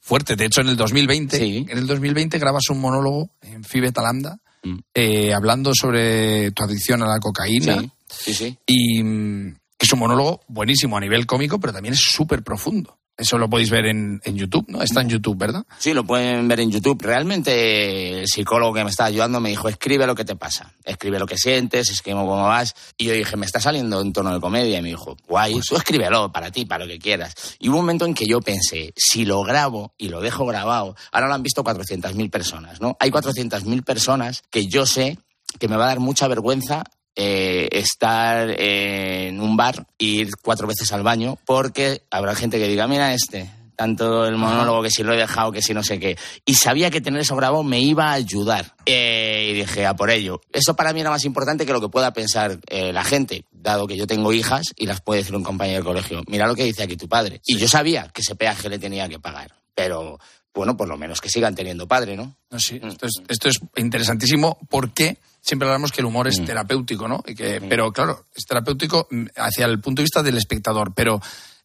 [0.00, 0.36] fuerte.
[0.36, 4.78] De hecho, en el 2020, en el 2020 grabas un monólogo en Fibet Alanda Mm.
[4.94, 7.80] eh, hablando sobre tu adicción a la cocaína.
[7.80, 8.58] Sí, sí, sí.
[8.66, 12.98] Y mm, es un monólogo buenísimo a nivel cómico, pero también es súper profundo.
[13.16, 14.82] Eso lo podéis ver en, en YouTube, ¿no?
[14.82, 15.64] Está en YouTube, ¿verdad?
[15.78, 17.00] Sí, lo pueden ver en YouTube.
[17.00, 21.20] Realmente el psicólogo que me estaba ayudando me dijo, escribe lo que te pasa, escribe
[21.20, 22.74] lo que sientes, escribe cómo vas.
[22.98, 24.78] Y yo dije, me está saliendo en tono de comedia.
[24.78, 27.34] Y me dijo, guay, tú escríbelo para ti, para lo que quieras.
[27.60, 30.96] Y hubo un momento en que yo pensé, si lo grabo y lo dejo grabado,
[31.12, 32.96] ahora lo han visto 400.000 personas, ¿no?
[32.98, 35.18] Hay 400.000 personas que yo sé
[35.60, 36.84] que me va a dar mucha vergüenza
[37.16, 42.68] eh, estar en un bar e ir cuatro veces al baño porque habrá gente que
[42.68, 45.98] diga, mira este, tanto el monólogo que si lo he dejado, que si no sé
[45.98, 46.16] qué.
[46.44, 48.74] Y sabía que tener eso grabado me iba a ayudar.
[48.86, 50.40] Eh, y dije, a por ello.
[50.52, 53.86] Eso para mí era más importante que lo que pueda pensar eh, la gente, dado
[53.86, 56.22] que yo tengo hijas y las puede decir un compañero del colegio.
[56.26, 57.40] Mira lo que dice aquí tu padre.
[57.44, 59.54] Y yo sabía que ese peaje le tenía que pagar.
[59.74, 60.18] Pero,
[60.52, 62.36] bueno, por lo menos que sigan teniendo padre, ¿no?
[62.50, 67.06] No, sí, esto es, esto es interesantísimo porque siempre hablamos que el humor es terapéutico,
[67.06, 67.22] ¿no?
[67.26, 71.20] Y que, Pero claro, es terapéutico mm, hacia el punto de vista del espectador, pero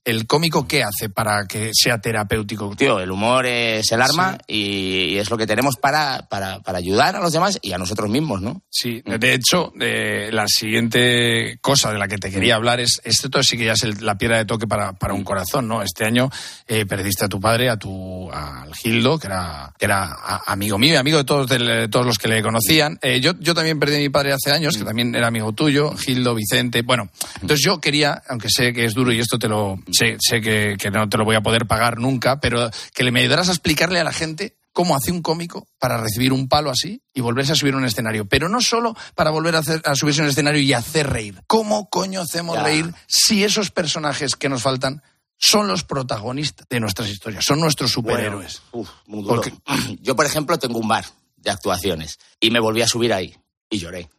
[0.10, 2.76] ¿el cómico qué hace para que sea terapéutico?
[2.76, 6.78] Tío, el humor es el arma y, y es lo que tenemos para, para, para
[6.80, 8.62] ayudar a los demás y a nosotros mismos, ¿no?
[8.69, 13.43] Sí, de hecho, eh, la siguiente cosa de la que te quería hablar es, esto
[13.43, 15.82] sí que ya es el- la piedra de toque para, para un corazón, ¿no?
[15.82, 16.30] Este año
[16.67, 20.93] eh, perdiste a tu padre, a tu, al Gildo, que era, que era amigo mío
[20.93, 22.98] y amigo de todos, de todos los que le conocían.
[23.02, 25.95] Eh, yo, yo también perdí a mi padre hace años, que también era amigo tuyo,
[25.98, 27.10] Gildo, Vicente, bueno.
[27.41, 30.76] Entonces yo quería, aunque sé que es duro y esto te lo, sé, sé que,
[30.80, 33.52] que no te lo voy a poder pagar nunca, pero que le me ayudaras a
[33.52, 37.52] explicarle a la gente cómo hace un cómico para recibir un palo así y volverse
[37.52, 38.26] a subir a un escenario.
[38.26, 41.42] Pero no solo para volver a, hacer- a subirse a un escenario y hacer reír.
[41.48, 42.64] ¿Cómo coño hacemos Ya.
[42.64, 45.02] reír si esos personajes que nos faltan
[45.38, 47.44] son los protagonistas de nuestras historias?
[47.46, 48.62] Son nuestros superhéroes.
[48.72, 49.36] Bueno, uf, muy duro.
[49.36, 49.54] Porque-
[50.02, 51.06] Yo, por ejemplo, tengo un bar
[51.38, 53.36] de actuaciones y me volví a subir ahí
[53.70, 54.10] y lloré.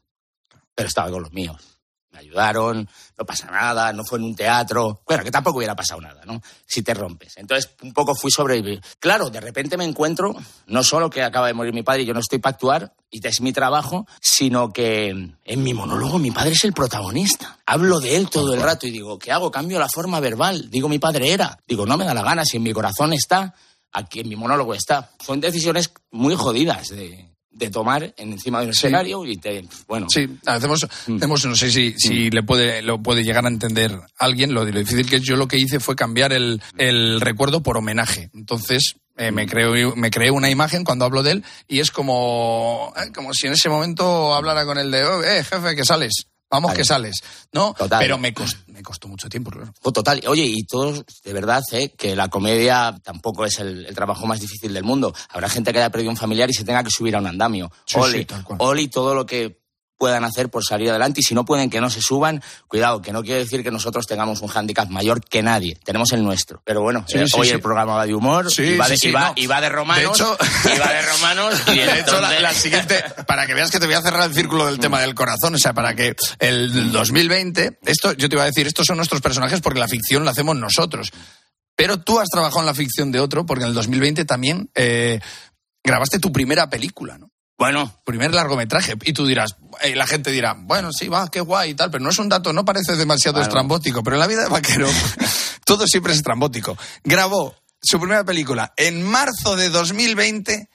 [0.74, 1.79] Pero estaba con los míos.
[2.12, 5.02] Me ayudaron, no pasa nada, no fue en un teatro.
[5.06, 6.42] Bueno, que tampoco hubiera pasado nada, ¿no?
[6.66, 7.34] Si te rompes.
[7.36, 8.80] Entonces, un poco fui sobrevivir.
[8.98, 10.34] Claro, de repente me encuentro,
[10.66, 13.24] no solo que acaba de morir mi padre y yo no estoy para actuar, y
[13.26, 17.58] es mi trabajo, sino que en mi monólogo mi padre es el protagonista.
[17.66, 19.50] Hablo de él todo el rato y digo, ¿qué hago?
[19.50, 20.70] Cambio la forma verbal.
[20.70, 21.58] Digo, mi padre era.
[21.66, 23.54] Digo, no me da la gana, si en mi corazón está,
[23.92, 25.10] aquí en mi monólogo está.
[25.24, 26.88] Son decisiones muy jodidas
[27.50, 30.06] de tomar encima de un escenario y te, bueno.
[30.08, 31.16] Sí, hacemos, Mm.
[31.16, 34.78] hacemos no sé si, si le puede, lo puede llegar a entender alguien, lo, lo
[34.78, 38.30] difícil que es, yo lo que hice fue cambiar el, el recuerdo por homenaje.
[38.34, 39.34] Entonces, eh, Mm.
[39.34, 43.34] me, creo, me creé una imagen cuando hablo de él y es como, eh, como
[43.34, 46.26] si en ese momento hablara con el de, "Oh, eh, jefe, que sales.
[46.50, 47.16] Vamos, que sales.
[47.52, 47.74] ¿No?
[47.74, 48.00] Total.
[48.00, 49.72] Pero me costó, me costó mucho tiempo, claro.
[49.82, 50.20] Oh, total.
[50.26, 51.90] Oye, y todos, de verdad, ¿eh?
[51.96, 55.14] que la comedia tampoco es el, el trabajo más difícil del mundo.
[55.28, 57.70] Habrá gente que haya perdido un familiar y se tenga que subir a un andamio.
[57.84, 58.36] Sí, Oli, sí.
[58.58, 59.59] Oli, todo lo que
[60.00, 63.12] puedan hacer por salir adelante y si no pueden que no se suban, cuidado, que
[63.12, 66.62] no quiere decir que nosotros tengamos un hándicap mayor que nadie, tenemos el nuestro.
[66.64, 67.52] Pero bueno, Sí, eh, sí, hoy sí.
[67.52, 69.32] el programa va de humor, y, va de, sí, sí, y va- no.
[69.36, 70.38] y va de romanos, De hecho-
[70.74, 73.94] y va de romanos, y De hecho, la siguiente, para que veas que te voy
[73.94, 78.12] a cerrar el círculo del tema del corazón, o sea, para que el 2020, esto,
[78.14, 81.10] yo te iba a decir, estos son nuestros personajes porque la ficción la hacemos nosotros.
[81.76, 85.20] Pero tú has trabajado en la ficción de otro, porque en el 2020 también eh,
[85.84, 87.29] grabaste tu primera película, ¿no?
[87.60, 87.94] Bueno.
[88.04, 88.94] Primer largometraje.
[89.04, 92.02] Y tú dirás, eh, la gente dirá, bueno, sí, va, qué guay y tal, pero
[92.02, 93.48] no es un dato, no parece demasiado Claro.
[93.48, 94.88] estrambótico, pero en la vida de vaquero
[95.66, 96.76] todo siempre es estrambótico.
[97.04, 100.68] Grabó su primera película en marzo de 2020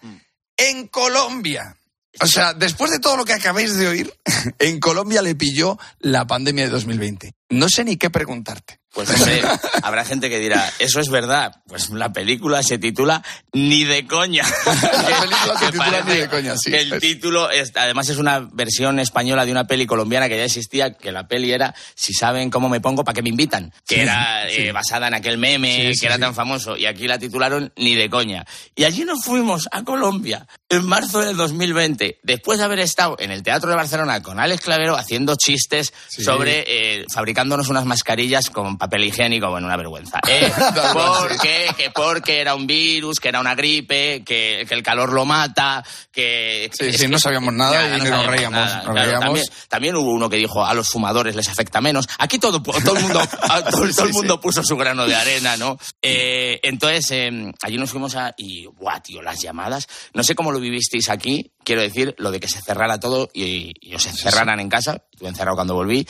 [0.58, 1.76] en Colombia.
[2.21, 4.13] O sea, después de todo lo que acabáis de oír,
[4.60, 7.34] en Colombia le pilló la pandemia de 2020.
[7.49, 8.79] No sé ni qué preguntarte.
[8.95, 9.41] Pues hombre,
[9.84, 11.62] habrá gente que dirá, ¿eso es verdad?
[11.67, 14.45] Pues la película se titula Ni de coña.
[14.65, 16.73] La película se titula Ni de coña, sí.
[16.73, 20.93] El título, es, además es una versión española de una peli colombiana que ya existía,
[20.93, 23.73] que la peli era Si saben cómo me pongo, ¿para qué me invitan?
[23.86, 24.62] Que Sí, era sí.
[24.62, 26.77] eh, basada en aquel meme Sí, que era tan famoso.
[26.77, 28.45] Y aquí la titularon Ni de coña.
[28.75, 33.31] Y allí nos fuimos a Colombia en marzo del 2020, después de haber estado en
[33.31, 37.05] el Teatro de Barcelona con Alex Clavero haciendo chistes sobre eh,
[37.36, 40.19] fabricándonos unas mascarillas con papel higiénico, bueno, una vergüenza.
[40.28, 40.50] ¿eh?
[40.93, 45.26] Porque, que porque era un virus, que era una gripe, que, que el calor lo
[45.26, 46.69] mata, que...
[46.74, 49.24] Sí, sí, que- no sabíamos nada y nos sabíamos reíamos, nada, nos claro, reíamos.
[49.26, 52.08] También, también hubo uno que dijo a los fumadores les afecta menos.
[52.19, 53.21] Aquí todo, todo el mundo,
[53.71, 55.78] todo, todo el mundo puso su grano de arena, ¿no?
[56.02, 58.34] Eh, entonces, eh, allí nos fuimos a...
[58.38, 59.88] Y, guau, tío, las llamadas.
[60.13, 61.52] No sé cómo lo vivisteis aquí.
[61.65, 65.02] Quiero decir, lo de que se cerrara todo y, y os encerraran en casa.
[65.12, 66.08] Estuve encerrado cuando volví.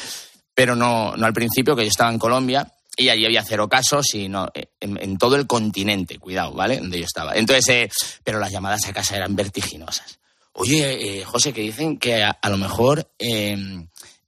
[0.55, 2.71] Pero no, no al principio, que yo estaba en Colombia.
[2.97, 6.77] Y allí había cero casos y no, eh, en, todo el continente, cuidado, ¿vale?
[6.79, 7.35] Donde yo estaba.
[7.35, 7.89] Entonces, eh,
[8.23, 10.17] pero las llamadas a casa eran vertiginosas.
[10.53, 13.57] Oye, eh, José, que dicen que a, lo mejor eh,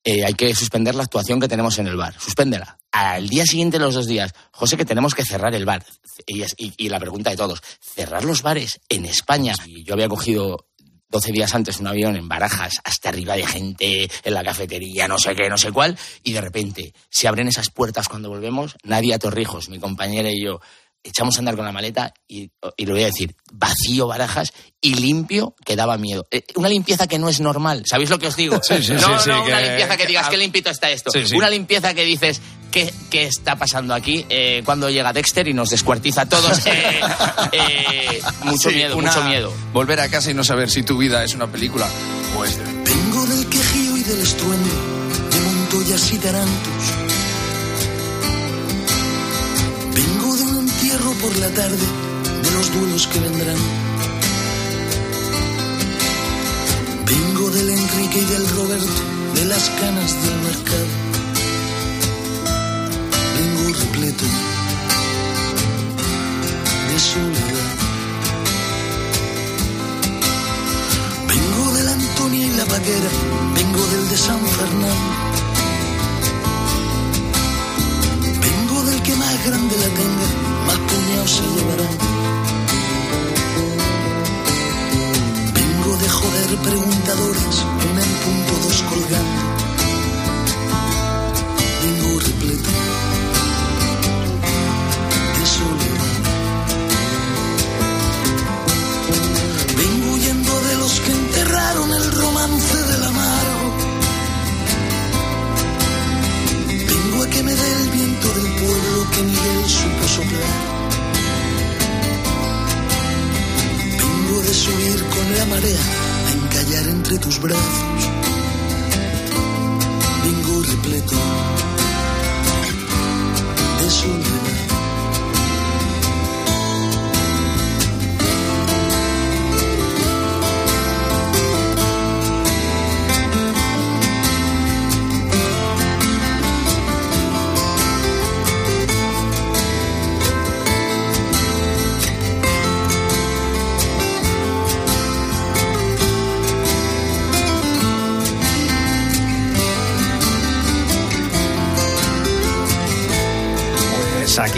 [0.04, 2.14] eh, hay que suspender la actuación que tenemos en el bar.
[2.20, 2.78] Suspéndela.
[2.92, 5.86] Al día siguiente, los dos días, José, que tenemos que cerrar el bar.
[6.26, 6.44] Y-
[6.76, 9.54] y la pregunta de todos, ¿cerrar los bares en España?
[9.66, 10.66] Y yo había cogido
[11.10, 15.18] 12 días antes un avión en Barajas, hasta arriba de gente, en la cafetería, no
[15.18, 19.20] sé qué, no sé cuál, y de repente se abren esas puertas cuando volvemos, Nadia
[19.20, 20.60] Torrijos, mi compañera y yo,
[21.04, 24.96] echamos a andar con la maleta y, y lo voy a decir, vacío Barajas y
[24.96, 26.28] limpio que daba miedo.
[26.32, 28.60] Eh, una limpieza que no es normal, ¿sabéis lo que os digo?
[28.62, 30.90] Sí, sí, no, sí, no, sí, una que- limpieza que digas, que- qué limpito está
[30.92, 31.10] esto.
[31.12, 31.36] Sí, sí.
[31.36, 34.26] Una limpieza que dices, ¿qué, qué está pasando aquí?
[34.30, 36.60] Eh, cuando llega Dexter y nos descuartiza a todos.
[36.68, 37.02] Eh,
[37.54, 39.54] eh, mucho Sí, miedo, una- mucho miedo.
[39.74, 41.88] Volver a casa y no saber si tu vida es una película
[42.36, 44.70] pues Vengo del quejío y del estruendo,
[45.32, 47.07] de Montoyas y Tarantos.
[51.22, 51.86] Por la tarde,
[52.44, 53.58] de los duelos que vendrán.
[57.06, 59.02] Vengo del Enrique y del Roberto,
[59.36, 60.88] de las canas del mercado.
[63.38, 64.26] Vengo repleto
[66.90, 67.70] de soledad.
[71.28, 73.12] Vengo de la Antonia y la Vaquera,
[73.56, 75.38] vengo del de San Fernando.
[78.42, 80.47] Vengo del que más grande la tenga,
[81.16, 81.88] se.
[85.54, 89.67] Vengo de joder preguntadores, una en punto, dos colgando.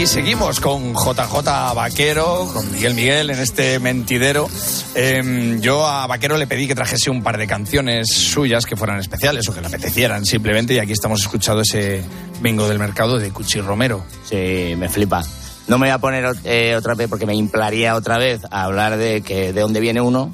[0.00, 4.48] Aquí seguimos con JJ Vaquero, con Miguel Miguel en este mentidero.
[4.94, 8.98] Eh, yo a Vaquero le pedí que trajese un par de canciones suyas que fueran
[8.98, 12.02] especiales o que le apetecieran simplemente y aquí estamos escuchando ese
[12.40, 14.02] Vengo del Mercado de Cuchi Romero.
[14.24, 15.22] Sí, me flipa.
[15.68, 18.96] No me voy a poner eh, otra vez porque me implaría otra vez a hablar
[18.96, 20.32] de que de dónde viene uno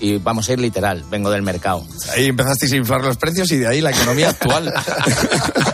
[0.00, 1.86] y vamos a ir literal, vengo del mercado.
[2.14, 4.72] Ahí empezasteis a inflar los precios y de ahí la economía actual.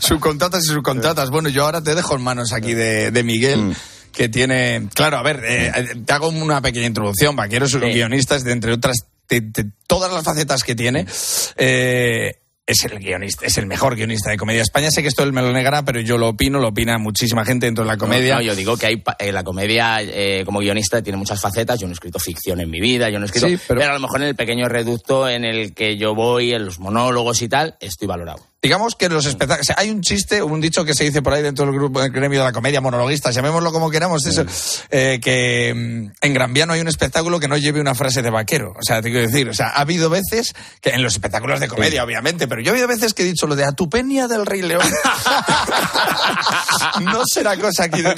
[0.08, 1.30] subcontratas y subcontratas.
[1.30, 3.74] Bueno, yo ahora te dejo en manos aquí de, de Miguel.
[4.12, 4.88] Que tiene.
[4.92, 5.72] Claro, a ver, eh,
[6.04, 7.36] te hago una pequeña introducción.
[7.36, 8.96] Vaquero es un guionista, es de entre otras.
[9.28, 11.06] de- de todas las facetas que tiene.
[11.56, 12.32] Eh,
[12.66, 14.90] es el guionista, es el mejor guionista de comedia España.
[14.90, 17.66] Sé que esto él me lo negará, pero yo lo opino, lo opina muchísima gente
[17.66, 18.34] dentro de la comedia.
[18.36, 21.78] No, yo digo que hay eh, la comedia eh, como guionista tiene muchas facetas.
[21.80, 23.46] Yo no he escrito ficción en mi vida, yo no he escrito.
[23.48, 23.90] Sí, pero- pero...
[23.92, 27.42] a lo mejor en el pequeño reducto en el que yo voy, en los monólogos
[27.42, 28.44] y tal, estoy valorado.
[28.62, 29.62] Digamos que los espectáculos.
[29.62, 32.02] o sea, hay un chiste, un dicho que se dice por ahí dentro del grupo
[32.02, 34.44] del gremio de la comedia monologuista, llamémoslo como queramos, eso,
[34.90, 38.20] eh, que mm, en Gran Vía no hay un espectáculo que no lleve una frase
[38.20, 38.74] de vaquero.
[38.78, 41.68] O sea, te quiero decir, o sea, ha habido veces que en los espectáculos de
[41.68, 44.60] comedia, obviamente, pero yo ha habido veces que he dicho lo de Atupenia del Rey
[44.60, 44.82] León.
[47.00, 48.14] no será cosa aquí de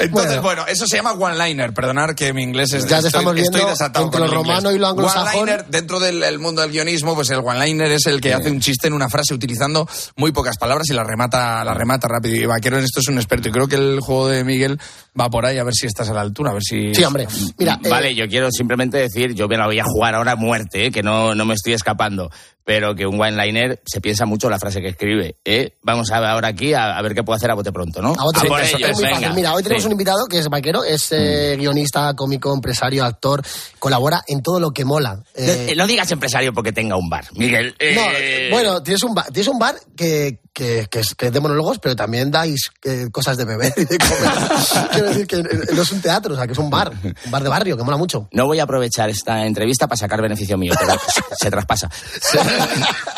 [0.00, 0.64] Entonces, bueno.
[0.66, 1.72] eso se llama one-liner.
[1.72, 2.86] Perdonar que mi inglés es.
[2.86, 5.42] Ya te estoy, estamos viendo estoy desatado entre lo romano y lo anglosajón.
[5.42, 8.60] One-liner, dentro del el mundo del guionismo, pues el one-liner es el que hace un
[8.60, 12.36] chiste en una frase utilizando muy pocas palabras y la remata, la remata rápido.
[12.36, 13.48] Y Vaquero en esto es un experto.
[13.48, 14.80] Y creo que el juego de Miguel
[15.18, 16.94] va por ahí a ver si estás a la altura, a ver si.
[16.94, 17.26] Sí, hombre.
[17.58, 20.36] Mira, eh, Vale, yo quiero simplemente decir, yo me la voy a jugar ahora a
[20.36, 22.30] muerte, eh, que no, no me estoy escapando,
[22.64, 25.36] pero que un one-liner se piensa mucho la frase que escribe.
[25.44, 25.74] ¿eh?
[25.82, 28.10] Vamos a ver ahora aquí a, a ver qué puedo hacer a bote pronto, ¿no?
[28.16, 28.56] A bote pronto.
[28.64, 29.16] ello, es muy venga.
[29.18, 29.34] fácil.
[29.34, 29.86] Mira, hoy tenemos Sí.
[29.86, 33.42] un invitado que es vaquero, es eh, guionista, cómico, empresario, actor,
[33.78, 35.22] colabora en todo lo que mola.
[35.34, 37.74] Eh, No, no digas empresario porque tenga un bar, Miguel.
[37.94, 38.02] no,
[38.50, 41.78] bueno, tienes un bar, tienes un bar que, que, que es, que es de monólogos,
[41.78, 44.88] pero también dais eh, cosas de beber y de comer.
[44.92, 46.92] Quiero decir que eh, no es un teatro, o sea, que es un bar,
[47.24, 48.28] un bar de barrio, que mola mucho.
[48.32, 51.88] No voy a aprovechar esta entrevista para sacar beneficio mío, pero se, se traspasa.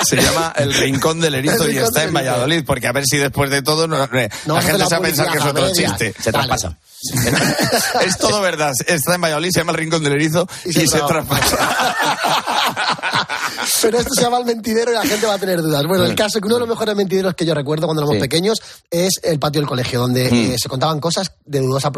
[0.04, 2.12] Se llama El Rincón del Erizo y está en.
[2.14, 4.94] Valladolid, porque a ver si después de todo no- eh, No la gente la se
[4.94, 6.14] va a pensar que es otro chiste.
[6.20, 6.46] Se Vale.
[6.46, 6.78] traspasa.
[8.06, 8.70] es todo verdad.
[8.86, 11.96] Está en Valladolid, se llama El Rincón del Erizo y, Y se traspasa.
[13.82, 15.84] Pero esto se llama el mentidero y la gente va a tener dudas.
[15.86, 18.20] Bueno, el caso que uno de los mejores mentideros que yo recuerdo cuando éramos Sí.
[18.20, 18.58] pequeños
[18.90, 21.90] es el patio del colegio, donde eh, se contaban cosas de dudosa,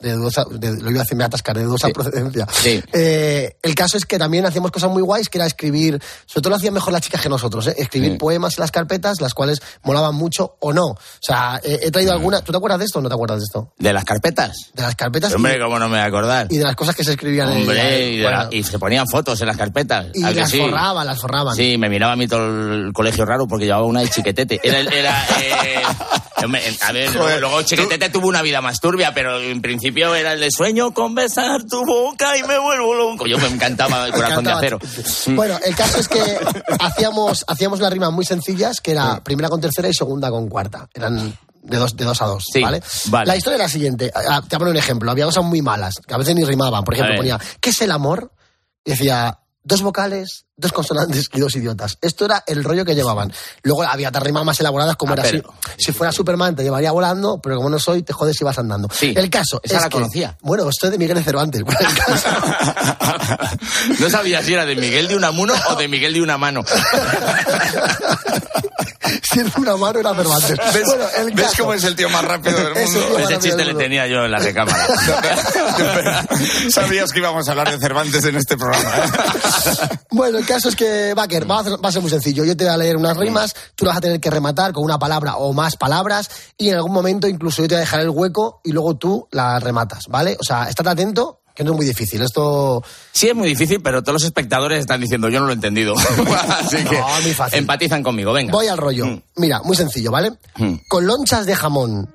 [0.00, 2.46] de dudosa de- lo iba a decir, me atascar, de dudosa procedencia.
[2.52, 2.82] Sí.
[2.92, 6.50] Eh, el caso es que también hacíamos cosas muy guays, que era escribir, sobre todo
[6.50, 7.74] lo hacían mejor las chicas que nosotros, ¿eh?
[7.78, 8.18] escribir Sí.
[8.18, 10.86] poemas en las carpetas, las cuales molaban mucho o no.
[10.86, 12.42] O sea, he traído alguna.
[12.42, 13.72] ¿Tú te acuerdas de esto o no te acuerdas de esto?
[13.78, 14.56] ¿De las carpetas?
[14.74, 16.46] De las carpetas y- Hombre, ¿cómo no me voy a acordar?
[16.50, 18.78] y, de las cosas que se escribían en Hombre, y, de la- bueno, y se
[18.78, 20.06] ponían fotos en las carpetas.
[20.14, 20.58] y ¿a que las sí?
[20.60, 21.54] forraban, las forraban.
[21.54, 24.60] Sí, me miraba a mí todo el colegio raro porque llevaba una de chiquetete.
[24.62, 25.82] Era, era, eh,
[26.44, 30.14] hombre, a ver, luego, Joder, luego chiquetete tuvo una vida más turbia, pero en principio
[30.14, 33.26] era el de sueño con besar tu boca y me vuelvo loco.
[33.26, 34.78] Yo me encantaba el corazón de Cantaba acero.
[35.36, 36.22] Bueno, el caso es que
[36.80, 40.88] hacíamos, hacíamos unas rimas muy sencillas, que era primera con tercera y segunda con cuarta.
[40.94, 42.82] Eran de dos, de dos a dos, Sí, ¿vale?
[43.06, 43.26] vale.
[43.26, 44.10] La historia era la siguiente.
[44.14, 45.10] Ah, Te voy a poner un ejemplo.
[45.10, 46.84] Había cosas muy malas, que a veces ni rimaban.
[46.84, 48.32] Por ejemplo, ponía, ¿qué es el amor?
[48.84, 51.98] Y decía, dos vocales, dos consonantes y dos idiotas.
[52.00, 53.32] Esto era el rollo que llevaban.
[53.62, 55.74] Luego había rimas más elaboradas, como Ah, era pero- así.
[55.86, 58.88] Si fuera Superman te llevaría volando, pero como no soy, te jodes si vas andando.
[58.92, 60.36] Sí, el caso esa es la que- conocía.
[60.42, 61.62] Bueno, esto es de Miguel de Cervantes.
[63.98, 66.62] No sabía si era de Miguel de Unamuno o de Miguel de una mano.
[69.22, 70.56] si era una mano era Cervantes.
[70.74, 72.80] ¿Ves, Bueno, el ves cómo es el tío más rápido del mundo?
[73.00, 74.86] Ese rápido chiste le tenía yo en la recámara.
[76.72, 78.92] Sabías que íbamos a hablar de Cervantes en este programa.
[78.96, 79.02] ¿eh?
[80.10, 82.44] Bueno, caso es que, Baker, va a, va a ser muy sencillo.
[82.44, 84.84] Yo te voy a leer unas rimas, tú las vas a tener que rematar con
[84.84, 88.00] una palabra o más palabras, y en algún momento incluso yo te voy a dejar
[88.00, 90.36] el hueco y luego tú las rematas, ¿vale?
[90.40, 92.22] O sea, estate atento, que no es muy difícil.
[92.22, 92.82] Esto.
[93.12, 95.94] Sí, es muy difícil, pero todos los espectadores están diciendo, yo no lo he entendido.
[96.48, 97.58] Así que No, muy fácil.
[97.58, 98.52] empatizan conmigo, venga.
[98.52, 99.06] Voy al rollo.
[99.06, 99.22] Mm.
[99.36, 100.32] Mira, muy sencillo, ¿vale?
[100.56, 100.74] Mm.
[100.88, 102.14] Con lonchas de jamón,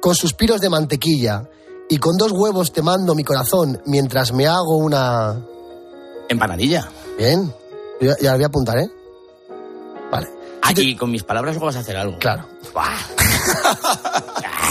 [0.00, 1.44] con suspiros de mantequilla,
[1.88, 5.40] y con dos huevos te mando mi corazón mientras me hago una.
[6.28, 6.88] Empanadilla.
[7.18, 7.52] Bien.
[8.00, 8.90] Ya, ya la voy a apuntar, ¿eh?
[10.10, 10.28] Vale.
[10.62, 12.18] Aquí, con mis palabras luego vas a hacer algo.
[12.18, 12.46] Claro.
[12.72, 12.98] Buah.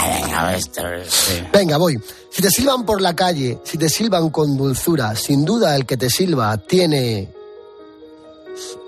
[0.22, 1.42] Venga, esto, sí.
[1.52, 1.98] Venga, voy.
[2.30, 5.96] Si te silban por la calle, si te silban con dulzura, sin duda el que
[5.96, 7.32] te silba tiene.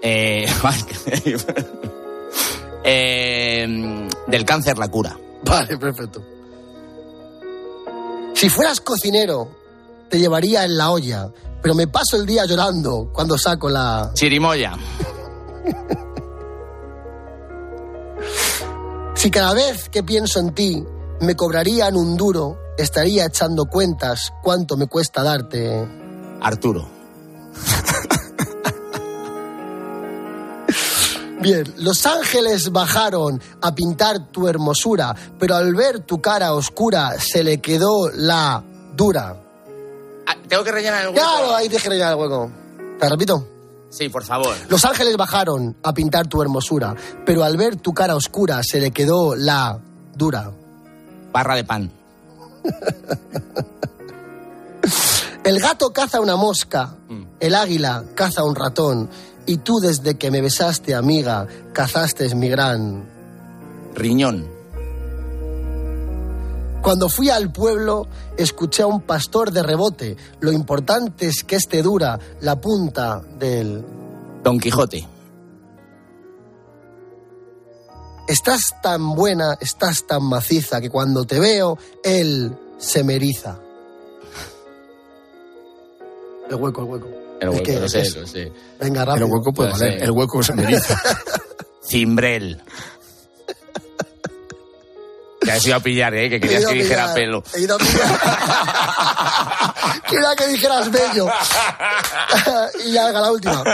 [0.02, 0.46] Eh,
[2.84, 5.18] eh, del cáncer la cura.
[5.42, 6.22] Vale, perfecto.
[8.34, 9.48] Si fueras cocinero,
[10.08, 11.30] te llevaría en la olla,
[11.62, 14.10] pero me paso el día llorando cuando saco la.
[14.14, 14.76] Chirimoya.
[19.14, 20.84] Si cada vez que pienso en ti
[21.20, 25.88] me cobrarían un duro, estaría echando cuentas cuánto me cuesta darte.
[26.40, 26.88] Arturo.
[31.40, 37.42] Bien, los ángeles bajaron a pintar tu hermosura, pero al ver tu cara oscura se
[37.42, 38.62] le quedó la
[38.94, 39.47] dura.
[40.28, 41.20] Ah, Tengo que rellenar el hueco.
[41.20, 42.50] Claro, ahí te que rellenar el hueco.
[43.00, 43.46] ¿Te repito?
[43.90, 44.54] Sí, por favor.
[44.68, 48.90] Los ángeles bajaron a pintar tu hermosura, pero al ver tu cara oscura se le
[48.90, 49.78] quedó la
[50.14, 50.50] dura.
[51.32, 51.90] Barra de pan.
[55.44, 57.22] El gato caza una mosca, Mm.
[57.40, 59.08] el águila caza un ratón,
[59.46, 63.08] Y tú desde que me besaste, amiga, cazaste mi gran...
[63.94, 64.46] Riñón.
[66.82, 68.06] Cuando fui al pueblo,
[68.36, 70.16] escuché a un pastor de rebote.
[70.40, 73.84] Lo importante es que este dura la punta del...
[74.42, 75.06] Don Quijote.
[78.28, 83.58] Estás tan buena, estás tan maciza, que cuando te veo, él se me eriza.
[86.48, 87.08] El hueco, el hueco.
[87.40, 88.52] El Es hueco, que lo sé, es- lo sé.
[88.80, 89.26] Venga, rápido.
[89.26, 90.02] El hueco puede valer.
[90.02, 91.00] El hueco se me eriza.
[91.82, 92.62] Cimbrel.
[95.48, 96.28] Que has ido a pillar, ¿eh?
[96.28, 97.42] Que querías que dijera pelo.
[97.54, 98.20] he ido a pillar.
[100.08, 101.26] Quería que dijeras bello.
[102.86, 103.64] y ya haga la última.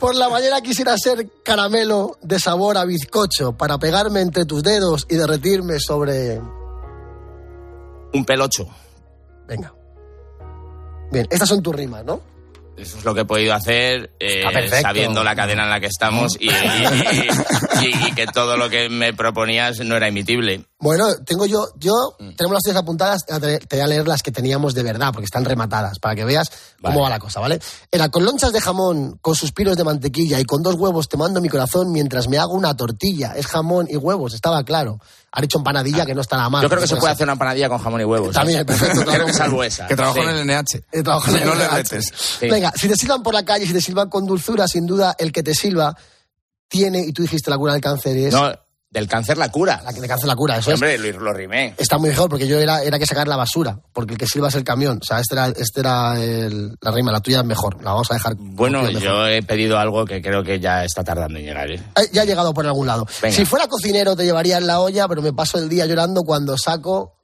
[0.00, 5.06] Por la mañana quisiera ser caramelo de sabor a bizcocho para pegarme entre tus dedos
[5.08, 6.40] y derretirme sobre...
[8.12, 8.66] Un pelocho.
[9.46, 9.72] Venga.
[11.10, 12.20] Bien, estas son tus rimas, ¿no?
[12.78, 14.42] Eso es lo que he podido hacer eh,
[14.82, 18.70] sabiendo la cadena en la que estamos y, y- y- y- y que todo lo
[18.70, 20.62] que me proponías no era emitible.
[20.80, 22.36] Bueno, tengo yo, yo, Mm.
[22.36, 25.44] tenemos las tres apuntadas, te voy a leer las que teníamos de verdad, porque están
[25.44, 27.58] rematadas, para que veas cómo va la cosa, ¿vale?
[27.90, 31.40] Era con lonchas de jamón, con suspiros de mantequilla y con dos huevos te mando
[31.40, 33.32] mi corazón mientras me hago una tortilla.
[33.34, 35.00] Es jamón y huevos, estaba claro.
[35.32, 36.62] Ha dicho empanadilla, que no está nada mal.
[36.62, 38.28] Yo creo que se Puede hacer una empanadilla con jamón y huevos.
[38.30, 38.32] ¿eh?
[38.34, 39.10] También, perfecto, claro.
[39.12, 39.86] Creo que salvo esa.
[39.88, 40.22] Que trabajó Sí.
[40.22, 40.84] en el NH.
[40.92, 41.74] En No el le NH.
[41.74, 42.12] retes.
[42.38, 42.48] Sí.
[42.48, 45.32] Venga, si te silban por la calle, si te silban con dulzura, sin duda el
[45.32, 45.96] que te silba
[46.68, 48.32] tiene, y tú dijiste la cura del cáncer es...
[48.32, 48.52] No,
[48.90, 49.80] del cáncer la cura.
[49.84, 50.74] La que le cáncer la cura, eso es.
[50.74, 51.74] Hombre, lo, lo rimé.
[51.76, 54.48] Está muy mejor porque yo era, era que sacar la basura, porque el que silba
[54.48, 54.98] es el camión.
[55.02, 57.82] O sea, este era, este era el- la rima, la tuya es mejor.
[57.84, 58.34] La vamos a dejar.
[58.38, 61.70] Bueno, yo he pedido algo que creo que ya está tardando en llegar.
[61.70, 61.82] ¿eh?
[61.96, 63.06] Eh, Ya ha llegado por algún lado.
[63.22, 63.36] Venga.
[63.36, 66.56] Si fuera cocinero te llevaría en la olla, pero me paso el día llorando cuando
[66.56, 67.17] saco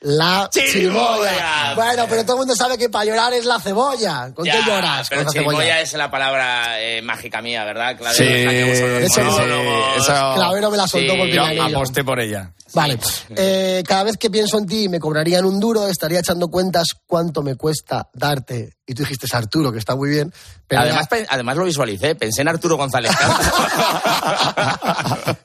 [0.00, 0.72] la ¡Chirimoya!
[0.72, 1.74] chirimoya.
[1.74, 4.30] Bueno, pero todo el mundo sabe que para llorar es la cebolla.
[4.34, 5.08] ¿Con Ya, qué lloras?
[5.08, 5.80] Pero Con la chirimoya cebolla.
[5.80, 7.96] es la palabra eh, mágica mía, ¿verdad?
[7.96, 9.96] Clave, Sí, esa que usan los eso no- monólogos.
[9.96, 12.52] eso- Clavero me la soltó Sí, por Yo aposté por ella.
[12.74, 12.98] Vale.
[13.30, 17.42] Eh, cada vez que pienso en ti me cobrarían un duro, estaría echando cuentas cuánto
[17.42, 18.74] me cuesta darte.
[18.86, 20.32] Y tú dijiste es Arturo, que está muy bien.
[20.66, 23.12] Pero Además, pe- además lo visualicé, pensé en Arturo González.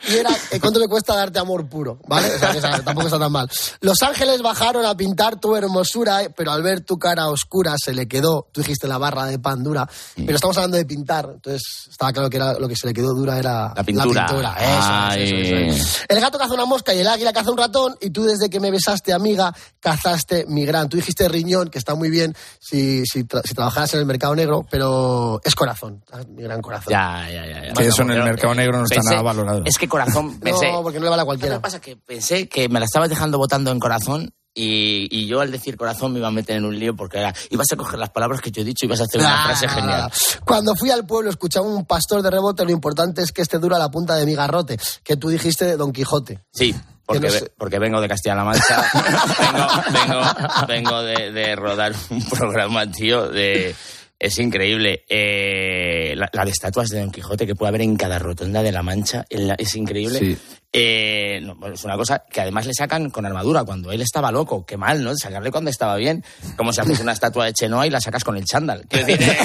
[0.08, 2.34] y era eh, cuánto me cuesta darte amor puro, ¿vale?
[2.36, 3.50] O sea, que tampoco está tan mal.
[3.82, 7.94] Los ángeles bajaron a pintar tu hermosura, eh, pero al ver tu cara oscura se
[7.94, 10.26] le quedó, tú dijiste la barra de pan dura, Mm.
[10.26, 13.14] pero estamos hablando de pintar, entonces estaba claro que era, lo que se le quedó
[13.14, 14.26] dura era La pintura.
[14.26, 16.06] Eso, es, eso, eso, eso es.
[16.08, 18.60] El gato caza una mosca y el águila caza un ratón y tú desde que
[18.60, 20.90] me besaste, amiga, cazaste mi gran.
[20.90, 24.36] Tú dijiste riñón, que está muy bien si, si, tra- si trabajaras en el mercado
[24.36, 26.92] negro, pero es corazón, mi gran corazón.
[26.92, 27.68] ya, ya, ya.
[27.68, 27.74] ya.
[27.74, 29.62] Que eso en el mercado negro no está pensé- nada valorado.
[29.66, 30.72] Es que corazón, pensé.
[30.72, 31.62] No, porque no le vale a ¿Qué cualquiera.
[31.62, 31.80] pasa?
[31.80, 35.76] Que pensé que me la estabas dejando votando en corazón y, y yo al decir
[35.78, 38.40] corazón me iba a meter en un lío porque era, ibas a coger las palabras
[38.40, 40.12] que yo he dicho y ibas a hacer una Ah, frase genial.
[40.46, 43.80] Cuando fui al pueblo escuchaba un pastor de rebote, lo importante es que este dura
[43.80, 46.44] la punta de mi garrote, que tú dijiste de Don Quijote.
[46.54, 46.76] Sí,
[47.06, 47.52] porque, no sé.
[47.58, 48.84] porque vengo de Castilla-La Mancha.
[49.92, 50.22] vengo
[50.68, 53.76] vengo, vengo de, de rodar un programa, tío, de...
[54.20, 55.04] Es increíble.
[55.10, 58.72] Eh, la, la de estatuas de Don Quijote que puede haber en cada rotonda de
[58.72, 60.18] La Mancha la- es increíble.
[60.20, 60.38] Sí.
[60.72, 64.32] Eh, no, bueno, es una cosa que además le sacan con armadura cuando él estaba
[64.32, 64.66] loco.
[64.66, 65.14] Qué mal, ¿no?
[65.18, 66.24] Sacarle cuando estaba bien.
[66.56, 68.86] Como si haces una estatua de Chenoa y la sacas con el chándal.
[68.88, 69.38] Quiero decir, eh,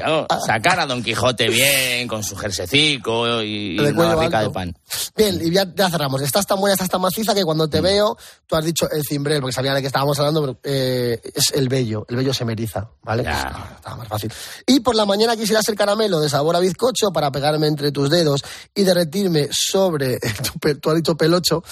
[0.00, 4.38] Claro, sacar a Don Quijote bien, con su jersecico y, y una alto.
[4.38, 4.74] de pan.
[5.16, 6.22] Bien, y ya, ya cerramos.
[6.22, 7.70] Estás tan buena, estás tan maciza que cuando Mm.
[7.70, 11.20] te veo, tú has dicho el cimbrel, porque sabía de qué estábamos hablando, pero eh,
[11.34, 12.04] es el vello.
[12.08, 13.22] El vello se me eriza, ¿vale?
[13.24, 13.74] Ya.
[13.76, 14.32] Estaba más fácil.
[14.66, 18.10] Y por la mañana quisiera ser caramelo de sabor a bizcocho para pegarme entre tus
[18.10, 18.42] dedos
[18.74, 20.18] y derretirme sobre,
[20.60, 21.62] tu, tú has dicho pelocho,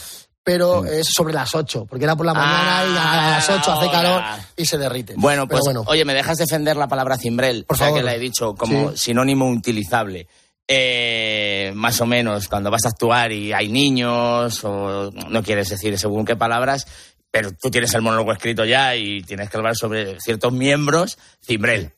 [0.50, 3.90] pero es sobre las 8, porque era por la mañana y a las 8 hace
[3.90, 4.22] calor
[4.56, 5.12] y se derrite.
[5.16, 5.84] Bueno, pues, bueno.
[5.86, 7.64] oye, ¿me dejas defender la palabra cimbrel?
[7.66, 8.00] Por O sea, favor.
[8.00, 8.96] que la he dicho como Sí.
[8.96, 10.26] sinónimo utilizable.
[10.66, 15.98] Eh, más o menos, cuando vas a actuar y hay niños, o no quieres decir
[15.98, 16.86] según qué palabras,
[17.30, 21.92] pero tú tienes el monólogo escrito ya y tienes que hablar sobre ciertos miembros, cimbrel.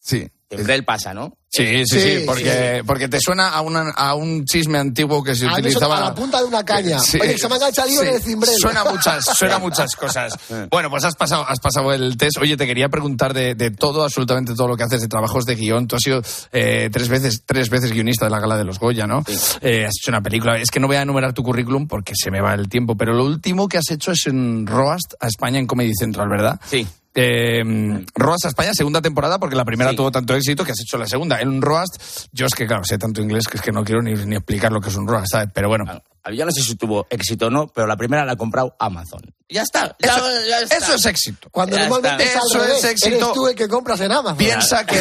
[0.00, 0.28] Sí.
[0.50, 1.36] Cimbrel pasa, ¿no?
[1.48, 5.36] Sí, sí, sí, Sí, porque, porque te suena a, una- a un chisme antiguo que
[5.36, 5.86] se A utilizaba.
[5.96, 6.98] suena a la punta de una caña.
[6.98, 8.54] Sí, Oye, se me ha enganchado el lío sí, en el cimbrel.
[8.58, 10.36] Suena a muchas, suena muchas cosas.
[10.70, 12.38] Bueno, pues has pasado, has pasado el test.
[12.40, 15.54] Oye, te quería preguntar de, de todo, absolutamente todo lo que haces de trabajos de
[15.54, 15.86] guion.
[15.86, 16.22] Tú has sido
[16.52, 19.22] eh, tres veces, tres veces guionista de la gala de los Goya, ¿no?
[19.60, 20.58] Eh, has hecho una película.
[20.58, 23.12] Es que no voy a enumerar tu currículum porque se me va el tiempo, pero
[23.14, 26.60] lo último que has hecho es en Roast a España en Comedy Central, ¿verdad?
[26.68, 26.84] Sí.
[27.14, 27.62] Eh,
[28.14, 29.96] Roast a España, segunda temporada, porque la primera Sí.
[29.96, 31.40] tuvo tanto éxito que has hecho la segunda.
[31.40, 34.02] En un Roast, yo es que, claro, sé tanto inglés que es que no quiero
[34.02, 35.48] ni, ni explicar lo que es un Roast, ¿sabes?
[35.54, 35.84] Pero bueno,
[36.32, 39.20] Yo no sé si tuvo éxito o no, pero la primera la ha comprado Amazon.
[39.48, 39.94] Ya está.
[40.00, 40.76] Ya- Eso, ya está.
[40.78, 41.48] eso es éxito.
[41.50, 42.38] Cuando Ya normalmente está.
[42.38, 43.16] Eso es éxito.
[43.16, 44.38] Eres tú el que compras en Amazon.
[44.38, 44.98] Piensa que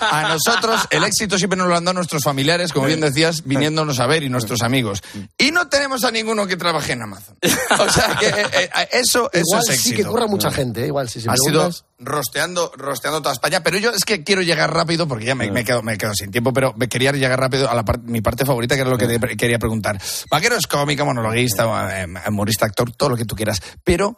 [0.00, 4.00] a nosotros el éxito siempre nos lo han dado nuestros familiares, como bien decías, viniéndonos
[4.00, 5.00] a ver y nuestros amigos.
[5.38, 7.36] Y no tenemos a ninguno que trabaje en Amazon.
[7.78, 9.96] O sea que eh, eh, eso, es sí éxito.
[9.96, 10.86] que curra mucha gente, ¿eh?
[10.88, 11.20] igual sí.
[11.20, 11.70] Si ha me sido
[12.00, 15.64] rosteando, rosteando toda España, pero yo es que quiero llegar rápido porque ya me, me
[15.64, 18.44] quedo, me quedo sin tiempo, pero me quería llegar rápido a la par- mi parte
[18.44, 19.98] favorita, que era lo que te quería preguntar.
[20.30, 24.16] Vaquero es cómica, monologuista, eh, humorista, actor, todo lo que tú quieras, pero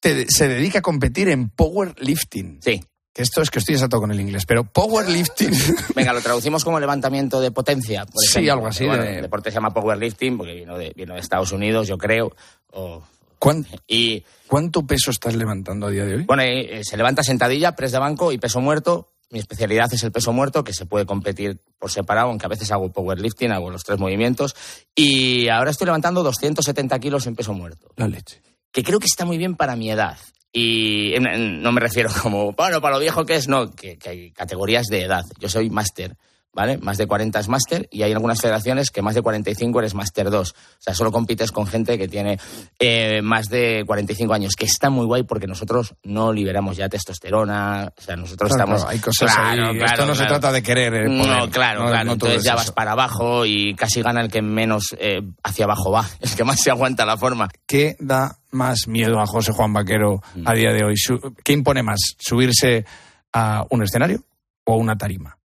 [0.00, 2.60] te- se dedica a competir en powerlifting.
[2.62, 2.82] Sí.
[3.12, 5.50] Que esto es que estoy exacto con el inglés, pero powerlifting.
[5.94, 8.04] Venga, lo traducimos como levantamiento de potencia.
[8.06, 11.14] Por Sí, algo así, Bueno, de- El deporte se llama powerlifting porque vino de, vino
[11.14, 12.34] de Estados Unidos, yo creo.
[12.72, 13.02] o-
[13.38, 16.22] ¿Cuán- y ¿Cuánto peso estás levantando a día de hoy?
[16.24, 19.12] bueno, eh, se levanta sentadilla, press de banco y peso muerto.
[19.30, 22.70] Mi especialidad es el peso muerto, que se puede competir por separado, aunque a veces
[22.70, 24.54] hago powerlifting, hago los tres movimientos.
[24.94, 27.88] Y ahora estoy levantando 270 kilos en peso muerto.
[27.96, 28.40] La leche.
[28.70, 30.18] que creo que está muy bien para mi edad.
[30.52, 34.30] Y no me refiero como, bueno, para lo viejo que es, no, que, que hay
[34.30, 35.24] categorías de edad.
[35.40, 36.16] Yo soy máster,
[36.54, 36.78] ¿vale?
[36.78, 40.30] Más de 40 es máster y hay algunas federaciones que más de 45 eres máster
[40.30, 40.50] 2.
[40.52, 42.38] O sea, solo compites con gente que tiene
[42.78, 47.92] eh, más de 45 años, que está muy guay porque nosotros no liberamos ya testosterona,
[47.96, 48.80] o sea, nosotros Claro, estamos...
[48.82, 49.78] claro, hay cosas Claro, ahí.
[49.78, 51.38] claro, Esto no se trata de querer el poder.
[51.38, 52.04] No, claro, No- claro.
[52.04, 55.20] no todo Entonces es ya vas para abajo y casi gana el que menos eh,
[55.42, 57.48] hacia abajo va, el que más se aguanta la forma.
[57.66, 60.46] ¿Qué da más miedo a José Juan Vaquero Mm.
[60.48, 60.94] a día de hoy?
[61.42, 61.98] ¿Qué impone más?
[62.18, 62.84] ¿Subirse
[63.32, 64.22] a un escenario
[64.64, 65.36] o a una tarima?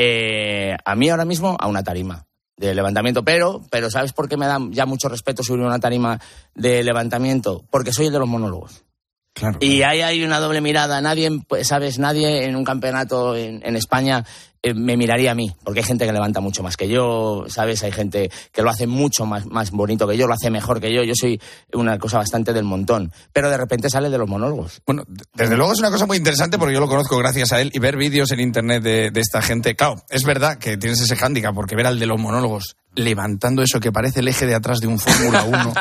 [0.00, 2.24] Eh, a mí ahora mismo a una tarima
[2.56, 6.20] de levantamiento, pero, pero ¿sabes por qué me da ya mucho respeto subir una tarima
[6.54, 7.64] de levantamiento?
[7.68, 8.84] Porque soy el de los monólogos.
[9.32, 9.58] Claro.
[9.60, 11.00] Y ahí hay una doble mirada.
[11.00, 11.98] Nadie, pues, ¿sabes?
[11.98, 14.24] Nadie en un campeonato en, en España
[14.62, 17.82] eh, me miraría a mí, porque hay gente que levanta mucho más que yo, ¿sabes?
[17.82, 20.92] Hay gente que lo hace mucho más, más bonito que yo, lo hace mejor que
[20.92, 21.02] yo.
[21.02, 21.40] Yo soy
[21.72, 23.12] una cosa bastante del montón.
[23.32, 24.82] Pero de repente sale de los monólogos.
[24.86, 25.04] Bueno,
[25.34, 27.78] desde luego es una cosa muy interesante porque yo lo conozco gracias a él y
[27.78, 29.76] ver vídeos en internet de, de esta gente.
[29.76, 33.80] Claro, es verdad que tienes ese hándicap porque ver al de los monólogos levantando eso
[33.80, 35.74] que parece el eje de atrás de un Fórmula 1,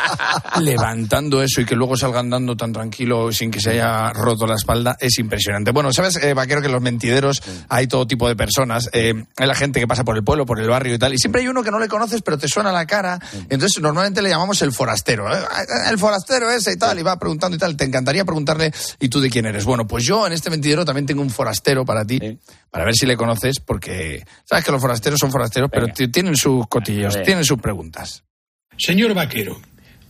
[0.60, 4.54] levantando eso y que luego salga andando tan tranquilo sin que se haya roto la
[4.54, 5.72] espalda, es impresionante.
[5.72, 8.88] Bueno, sabes, eh, Vaquero, que en los mentideros hay todo tipo de personas.
[8.92, 11.18] Eh, hay la gente que pasa por el pueblo, por el barrio y tal, y
[11.18, 13.18] siempre hay uno que no le conoces pero te suena la cara.
[13.48, 15.32] Entonces, normalmente le llamamos el forastero.
[15.34, 15.40] ¿eh?
[15.90, 17.76] El forastero ese y tal, y va preguntando y tal.
[17.76, 19.64] Te encantaría preguntarle, ¿y tú de quién eres?
[19.64, 22.38] Bueno, pues yo en este mentidero también tengo un forastero para ti,
[22.70, 26.66] para ver si le conoces, porque sabes que los forasteros son forasteros, pero tienen sus
[26.68, 27.24] cotillos, ver.
[27.24, 28.24] tienen sus preguntas.
[28.76, 29.60] Señor Vaquero,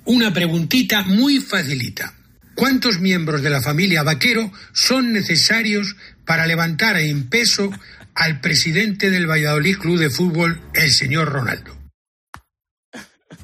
[0.04, 2.14] una preguntita muy facilita.
[2.54, 7.70] ¿Cuántos miembros de la familia Vaquero son necesarios para levantar en peso
[8.14, 11.76] al presidente del Valladolid Club de Fútbol, el señor Ronaldo?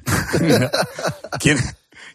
[1.40, 1.58] ¿Quién,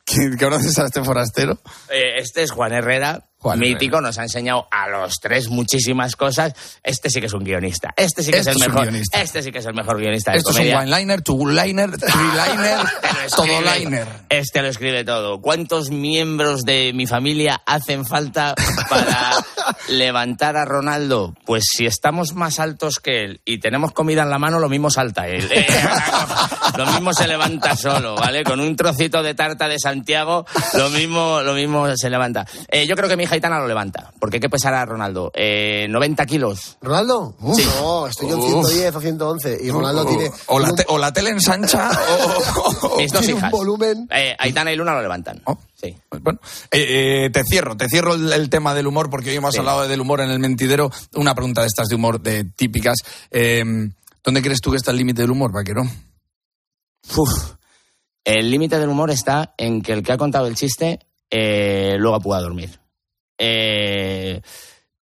[0.05, 1.61] quién conoces a este forastero?
[1.89, 6.53] Eh, este es Juan Herrera, Juan mítico, nos ha enseñado a los tres muchísimas cosas.
[6.83, 7.89] Este sí que es un guionista.
[7.97, 8.83] Este sí que Este es el mejor.
[8.83, 9.21] guionista.
[9.21, 10.79] Este sí que es el mejor guionista de Esto es un comedia.
[10.79, 13.79] one-liner, two-liner, three-liner, Te lo todo escribe.
[13.79, 14.07] liner.
[14.29, 15.41] Este lo escribe todo.
[15.41, 18.53] ¿Cuántos miembros de mi familia hacen falta
[18.89, 19.31] para
[19.89, 21.33] levantar a Ronaldo?
[21.45, 24.89] Pues si estamos más altos que él y tenemos comida en la mano, lo mismo
[24.89, 25.47] salta él.
[25.51, 25.65] Eh,
[26.77, 28.43] lo mismo se levanta solo, ¿vale?
[28.43, 32.45] Con un trocito de tarta de Santiago, lo mismo, lo mismo se levanta.
[32.69, 34.11] Eh, yo creo que mi hija Itana lo levanta.
[34.19, 35.31] Porque ¿qué pesará Ronaldo?
[35.33, 36.77] Eh, 90 kilos.
[36.81, 37.35] ¿Ronaldo?
[37.55, 37.65] Sí.
[37.81, 38.67] No, estoy yo en Uf.
[38.67, 39.57] 110 o 111.
[39.63, 41.89] Y Ronaldo tiene, o, la te- o la tele ensancha
[42.57, 43.51] o, o- Mis dos tiene un hijas.
[43.51, 44.07] volumen.
[44.11, 45.41] Eh, Aitana y Luna lo levantan.
[45.45, 45.57] Oh.
[45.81, 45.95] Sí.
[46.21, 46.39] Bueno,
[46.71, 49.59] eh, eh, te cierro, te cierro el, el tema del humor porque hoy hemos Sí.
[49.59, 50.91] hablado del humor en el mentidero.
[51.15, 52.97] Una pregunta de estas de humor de típicas.
[53.31, 53.63] Eh,
[54.23, 55.81] ¿Dónde crees tú que está el límite del humor, vaquero?
[57.17, 57.29] Uf.
[58.23, 60.99] El límite del humor está en que el que ha contado el chiste
[61.31, 62.79] eh, luego pueda dormir.
[63.43, 64.41] Eh,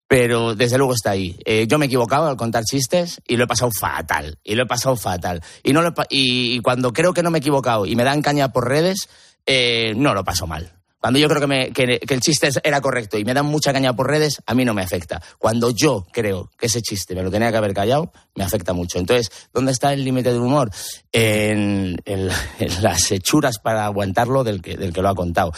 [0.07, 1.37] pero desde luego está ahí.
[1.45, 4.39] Eh, yo me he equivocado al contar chistes y lo he pasado fatal.
[4.43, 5.43] Y lo he pasado fatal.
[5.61, 8.51] Y, no lo y cuando creo que no me he equivocado y me dan caña
[8.51, 9.09] por redes,
[9.45, 10.78] eh, no lo paso mal.
[10.99, 13.71] Cuando yo creo que, me- que- que el chiste era correcto y me dan mucha
[13.71, 15.21] caña por redes, a mí no me afecta.
[15.37, 18.99] Cuando yo creo que ese chiste me lo tenía que haber callado, me afecta mucho.
[18.99, 20.69] Entonces, ¿dónde está el límite del humor?
[21.11, 22.29] En, en-
[22.59, 25.51] en las hechuras para aguantarlo del que, del que lo ha contado.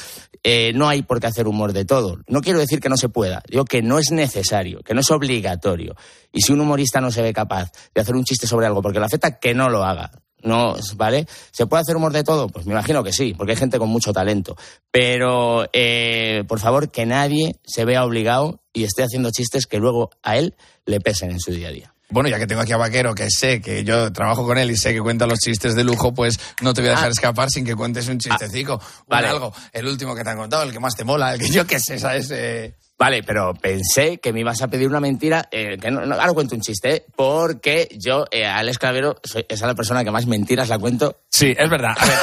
[0.43, 2.17] Eh, no hay por qué hacer humor de todo.
[2.27, 5.11] No quiero decir que no se pueda, digo que no es necesario, que no es
[5.11, 5.95] obligatorio.
[6.31, 8.99] Y si un humorista no se ve capaz de hacer un chiste sobre algo porque
[8.99, 10.11] le afecta, que no lo haga.
[10.43, 11.27] No, ¿vale?
[11.51, 12.47] ¿Se puede hacer humor de todo?
[12.49, 14.55] Pues me imagino que sí, porque hay gente con mucho talento.
[14.91, 20.09] Pero, eh, por favor, que nadie se vea obligado y esté haciendo chistes que luego
[20.23, 21.93] a él le pesen en su día a día.
[22.09, 24.75] bueno, ya que tengo aquí a Vaquero, que sé que yo trabajo con él y
[24.75, 27.11] sé que cuenta los chistes de lujo, pues no te voy a dejar Ah.
[27.11, 28.81] escapar sin que cuentes un chistecico.
[29.07, 29.27] vale.
[29.27, 29.53] Un algo.
[29.71, 31.79] El último que te han contado, el que más te mola, el que yo qué
[31.79, 32.29] sé, ¿sabes?
[32.31, 36.13] Eh, Vale, pero pensé que me ibas a pedir una mentira, eh, que no, no,
[36.13, 37.05] ahora cuento un chiste, ¿eh?
[37.15, 41.17] porque yo, eh, Alex Clavero, soy, es a la persona que más mentiras la cuento.
[41.27, 41.95] Sí, es verdad.
[41.97, 42.19] A ver,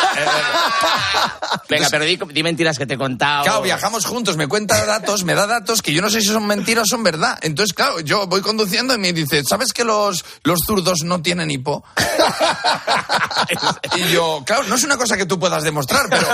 [1.68, 3.42] Venga, pero di, di mentiras que te he contado.
[3.42, 6.46] Claro, viajamos juntos, me cuenta datos, me da datos que yo no sé si son
[6.46, 7.36] mentiras o son verdad.
[7.42, 11.50] Entonces, claro, yo voy conduciendo y me dice, ¿sabes que los, los zurdos no tienen
[11.50, 11.82] hipo?
[13.96, 16.28] y yo, claro, no es una cosa que tú puedas demostrar, pero...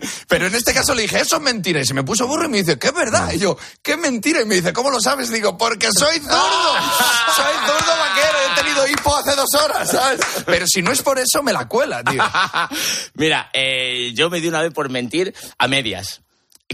[0.28, 1.80] pero en este caso le dije, eso es mentira.
[1.80, 3.32] Y se me puso burro y me dice, ¿qué es verdad?
[3.32, 4.40] Y yo, ¿qué mentira?
[4.40, 5.30] Y me dice, ¿cómo lo sabes?
[5.30, 6.32] Digo, porque soy zurdo.
[7.34, 10.20] Soy zurdo vaquero, he tenido hipo hace dos horas, ¿sabes?
[10.44, 12.22] Pero si no es por eso, me la cuela, tío.
[13.14, 16.20] Mira, eh, yo me di una vez por mentir a medias.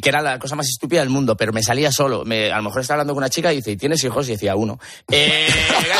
[0.01, 2.25] Que era la cosa más estúpida del mundo, pero me salía solo.
[2.25, 4.29] Me- a lo mejor estaba hablando con una chica y dice, ¿y tienes hijos?
[4.29, 4.79] Y decía, uno.
[5.11, 5.49] Eh,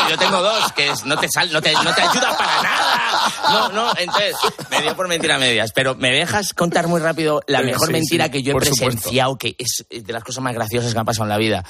[0.09, 3.33] yo tengo dos, que es- no, te sal, no, te, no te ayuda para nada.
[3.49, 4.35] No, no, entonces,
[4.71, 5.71] me dio por mentir a medias.
[5.73, 8.85] Pero me dejas contar muy rápido la mejor sí, mentira sí, que yo he supuesto.
[8.85, 11.63] presenciado, que es de las cosas más graciosas que han pasado en la vida.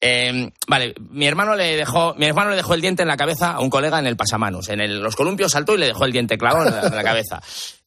[0.00, 3.50] Eh, vale, mi hermano le dejó, mi hermano le dejó el diente en la cabeza
[3.52, 4.68] a un colega en el pasamanos.
[4.68, 7.02] En el- los columpios saltó y le dejó el diente clavado en la, en la
[7.02, 7.42] cabeza.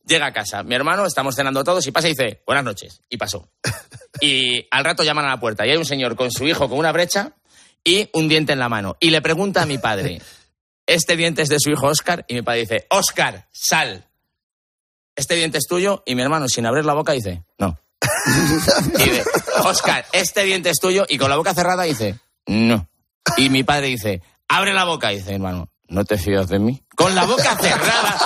[0.05, 3.01] Llega a casa, mi hermano, estamos cenando todos y pasa y dice, buenas noches.
[3.09, 3.49] Y pasó.
[4.19, 6.77] Y al rato llaman a la puerta y hay un señor con su hijo con
[6.77, 7.33] una brecha
[7.83, 8.97] y un diente en la mano.
[8.99, 10.21] Y le pregunta a mi padre,
[10.85, 12.25] este diente es de su hijo Oscar.
[12.27, 14.07] Y mi padre dice, Oscar, sal.
[15.15, 16.03] Este diente es tuyo.
[16.05, 17.79] Y mi hermano, sin abrir la boca, dice, no.
[18.99, 19.23] Y dice,
[19.63, 21.05] Oscar, este diente es tuyo.
[21.07, 22.87] Y con la boca cerrada dice, no.
[23.37, 25.11] Y mi padre dice, abre la boca.
[25.13, 26.81] Y dice, hermano, ¿no te fías de mí?
[26.95, 28.17] Con la boca cerrada,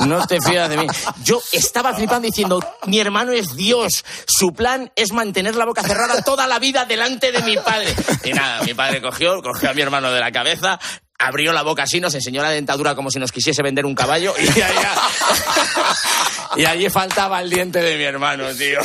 [0.06, 0.86] no te fías de mí.
[1.22, 4.04] Yo estaba flipando diciendo, mi hermano es Dios.
[4.26, 7.94] Su plan es mantener la boca cerrada toda la vida delante de mi padre.
[8.24, 10.80] Y nada, mi padre cogió, cogió a mi hermano de la cabeza,
[11.18, 14.34] abrió la boca así, nos enseñó la dentadura como si nos quisiese vender un caballo
[14.38, 14.92] y allá...
[16.56, 18.80] Y allí faltaba el diente de mi hermano, tío.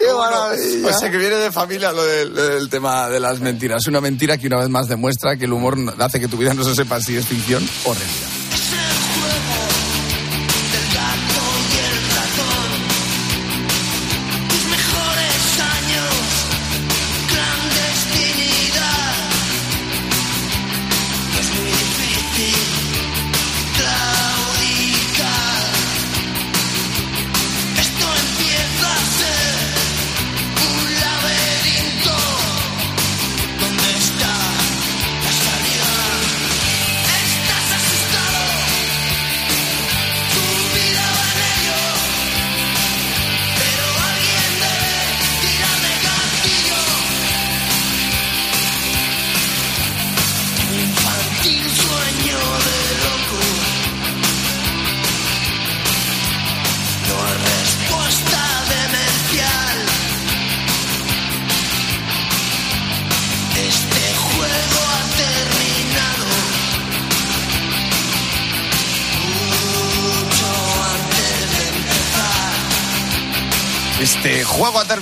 [0.00, 0.88] ¡Qué maravilla!
[0.88, 3.86] O sea, que viene de familia lo del, del tema de las mentiras.
[3.86, 6.64] Una mentira que una vez más demuestra que el humor hace que tu vida no
[6.64, 8.39] se sepa si es ficción o realidad.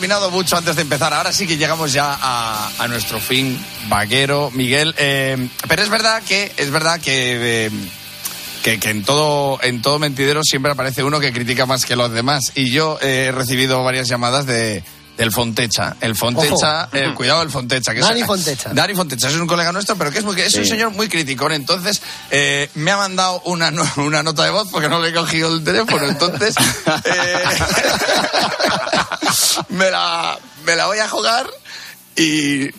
[0.08, 1.12] Terminado mucho antes de empezar.
[1.12, 4.94] Ahora sí que llegamos ya a, a nuestro fin, vaquero, Miguel.
[4.96, 7.70] Eh, pero es verdad que es verdad que, eh,
[8.62, 12.10] que, que en todo en todo mentidero siempre aparece uno que critica más que los
[12.10, 12.52] demás.
[12.54, 14.82] Y yo eh, he recibido varias llamadas de
[15.18, 15.96] del Fontecha.
[16.00, 17.92] El Fontecha, eh, cuidado el Fontecha.
[17.92, 18.70] Que Dani es, Fontecha.
[18.72, 21.50] Dani Fontecha es un colega nuestro, pero que es, muy, es un señor muy crítico.
[21.50, 22.00] Entonces,
[22.30, 25.64] eh, me ha mandado una, una nota de voz porque no le he cogido el
[25.64, 26.06] teléfono.
[26.06, 26.54] Entonces,
[27.04, 27.44] eh,
[29.70, 31.50] me, la, me la voy a jugar
[32.14, 32.70] y,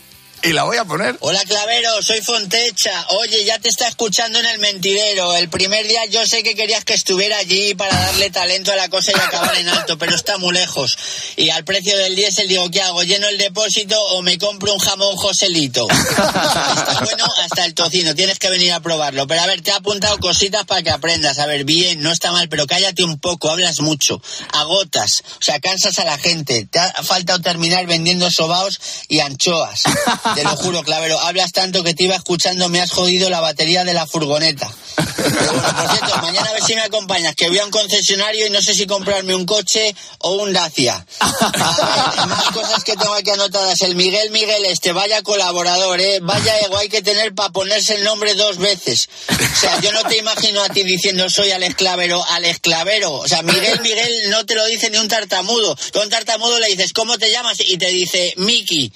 [0.44, 1.18] y la voy a poner.
[1.20, 3.06] Hola Clavero, soy Fontecha.
[3.20, 5.36] Oye, ya te está escuchando en el mentidero.
[5.36, 8.90] El primer día yo sé que querías que estuviera allí para darle talento a la
[8.90, 10.98] cosa y acabar en alto, pero está muy lejos.
[11.36, 13.04] Y al precio del diésel digo, ¿qué hago?
[13.04, 15.88] ¿Lleno el depósito o me compro un jamón Joselito?
[16.10, 19.28] Está bueno hasta el tocino, tienes que venir a probarlo.
[19.28, 21.40] Pero a ver, te he apuntado cositas para que aprendas.
[21.40, 24.22] A ver, bien, no está mal, pero cállate un poco, hablas mucho,
[24.54, 26.68] agotas, o sea, cansas a la gente.
[26.70, 29.84] Te ha faltado terminar vendiendo sobaos y anchoas.
[30.36, 33.84] Te lo juro, Clavero, hablas tanto que te iba escuchando, me has jodido la batería
[33.84, 34.71] de la furgoneta.
[34.95, 38.47] Pero bueno, por cierto, mañana a ver si me acompañas, que voy a un concesionario
[38.47, 41.05] y no sé si comprarme un coche o un Dacia.
[41.19, 43.82] A ver, más cosas que tengo aquí anotadas.
[43.82, 46.19] El Miguel Miguel este, vaya colaborador, ¿eh?
[46.21, 49.09] Vaya ego hay que tener para ponerse el nombre dos veces.
[49.30, 53.13] O sea, yo no te imagino a ti diciendo soy Alex Clavero, Alex Clavero.
[53.13, 55.77] O sea, Miguel Miguel no te lo dice ni un tartamudo.
[56.01, 57.57] Un tartamudo le dices, ¿cómo te llamas?
[57.59, 58.91] Y te dice, Miki.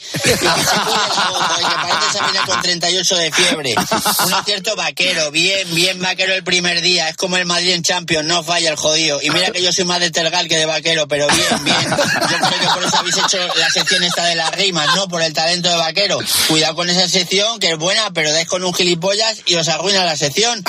[1.59, 3.75] Y que parece que viene con 38 de fiebre.
[4.25, 7.09] Un acierto vaquero, bien, bien vaquero el primer día.
[7.09, 9.21] Es como el Madrid en Champions, no falla el jodido.
[9.21, 11.89] Y mira que yo soy más de Tergal que de vaquero, pero bien, bien.
[11.89, 15.07] Yo creo que por eso habéis hecho la sección esta de las rimas, ¿no?
[15.07, 16.19] Por el talento de vaquero.
[16.47, 20.05] Cuidado con esa sección, que es buena, pero dais con un gilipollas y os arruina
[20.05, 20.63] la sección.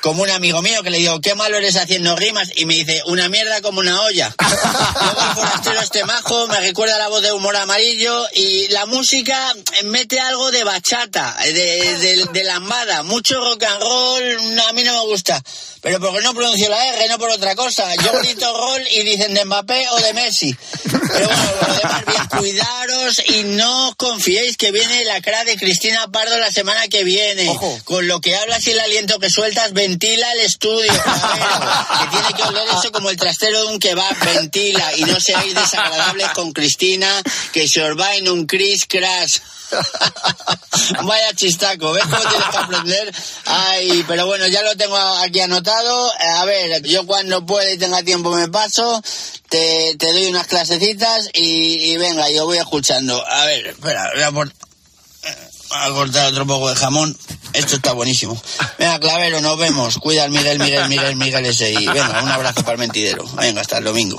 [0.00, 3.02] Como un amigo mío que le digo, qué malo eres haciendo rimas, y me dice,
[3.06, 4.34] una mierda como una olla.
[4.38, 9.54] Luego el forastero este majo me recuerda la voz de humor amarillo y la música
[9.94, 14.82] mete algo de bachata, de, de, de lambada, mucho rock and roll, no, a mí
[14.82, 15.40] no me gusta.
[15.82, 17.94] Pero porque no pronuncio la R, no por otra cosa.
[18.02, 20.56] Yo grito gol y dicen de Mbappé o de Messi.
[20.90, 25.56] Pero bueno, lo demás bien, cuidaros y no os confiéis que viene la cara de
[25.56, 27.54] Cristina Pardo la semana que viene.
[27.84, 32.42] Con lo que hablas y el aliento que sueltas, ventila el estudio, que tiene que
[32.42, 37.22] oler eso como el trastero de un kebab, ventila y no seáis desagradables con Cristina,
[37.52, 39.36] que se os va en un cris crash.
[41.04, 43.14] Vaya chistaco, ¿ves cómo tienes que aprender?
[43.46, 46.12] Ay, pero bueno, ya lo tengo aquí anotado.
[46.20, 49.02] Eh, A ver, yo cuando pueda y tenga tiempo me paso,
[49.48, 53.24] te, te doy unas clasecitas y, y venga, yo voy escuchando.
[53.26, 55.36] A ver, espera, voy a, eh,
[55.70, 57.16] a cortar otro poco de jamón.
[57.54, 58.40] Esto está buenísimo.
[58.78, 59.98] Venga, Clavero, nos vemos.
[59.98, 61.70] Cuida al Miguel, Miguel, Miguel, Miguel ese.
[61.72, 63.24] Y venga, un abrazo para el mentidero.
[63.36, 64.18] Venga, hasta el domingo.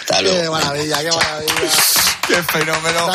[0.00, 0.42] Hasta luego.
[0.42, 1.54] Qué maravilla, qué maravilla.
[2.26, 3.06] Qué fenómeno.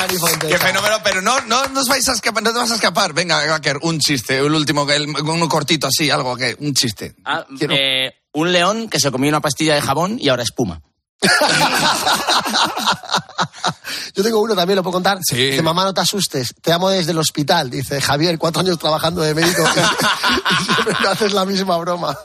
[0.47, 3.13] Qué fenómeno, pero no, no, no os vais a escapar, no te vas a escapar.
[3.13, 7.15] Venga, Baker, un chiste, el último, que el- uno cortito así, algo que, un chiste.
[7.26, 10.82] Ah, eh, un león que se comió una pastilla de jabón y ahora espuma.
[14.15, 15.20] Yo tengo uno también, lo puedo contar.
[15.20, 17.70] Dice, mamá, no te asustes, te amo desde el hospital.
[17.70, 19.61] Dice, Javier, cuatro años trabajando de médico
[20.51, 22.18] y siempre me haces la misma broma.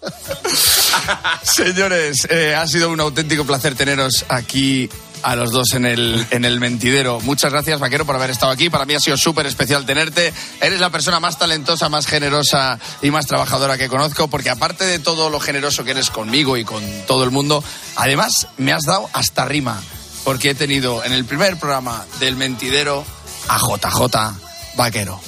[1.43, 4.89] Señores, eh, ha sido un auténtico placer teneros aquí
[5.23, 7.21] a los dos en el, en el mentidero.
[7.21, 8.71] Muchas gracias, Vaquero, por haber estado aquí.
[8.71, 10.33] Para mí ha sido súper especial tenerte.
[10.61, 14.99] Eres la persona más talentosa, más generosa y más trabajadora que conozco, porque aparte de
[14.99, 17.63] todo lo generoso que eres conmigo y con todo el mundo,
[17.97, 19.81] además me has dado hasta rima,
[20.25, 23.05] porque he tenido en el primer programa del mentidero
[23.49, 25.21] a JJ Vaquero.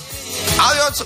[0.58, 1.04] Adiós.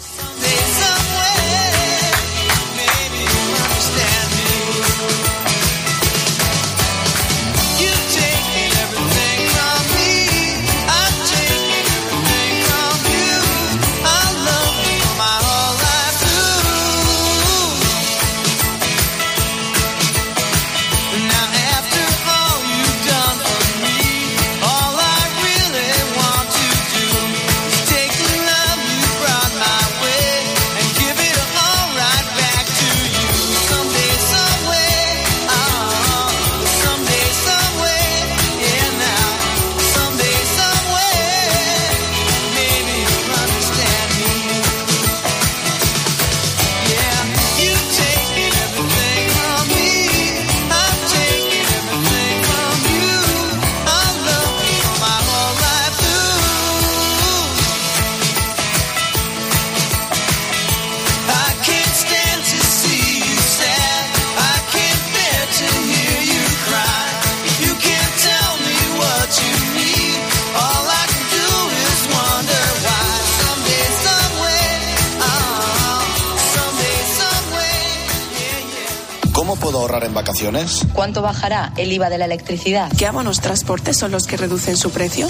[80.93, 82.93] ¿Cuánto bajará el IVA de la electricidad?
[82.97, 85.29] ¿Qué abonos transportes son los que reducen su precio?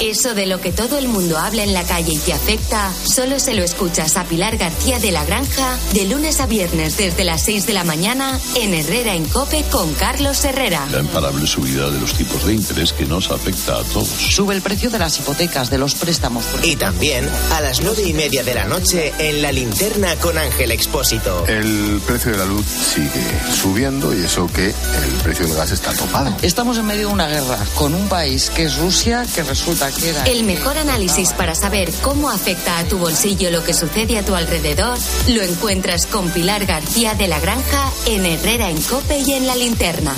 [0.00, 3.38] Eso de lo que todo el mundo habla en la calle y te afecta, solo
[3.38, 7.42] se lo escuchas a Pilar García de la Granja de lunes a viernes desde las
[7.42, 10.86] 6 de la mañana en Herrera en Cope con Carlos Herrera.
[10.90, 14.08] La imparable subida de los tipos de interés que nos afecta a todos.
[14.08, 16.46] Sube el precio de las hipotecas, de los préstamos.
[16.62, 20.70] Y también a las nueve y media de la noche en la linterna con Ángel
[20.70, 21.46] Expósito.
[21.46, 23.22] El precio de la luz sigue
[23.54, 26.34] subiendo y eso que el precio del gas está topado.
[26.40, 29.89] Estamos en medio de una guerra con un país que es Rusia, que resulta.
[30.26, 34.34] El mejor análisis para saber cómo afecta a tu bolsillo lo que sucede a tu
[34.34, 39.46] alrededor lo encuentras con Pilar García de la Granja en Herrera en Cope y en
[39.46, 40.14] la linterna.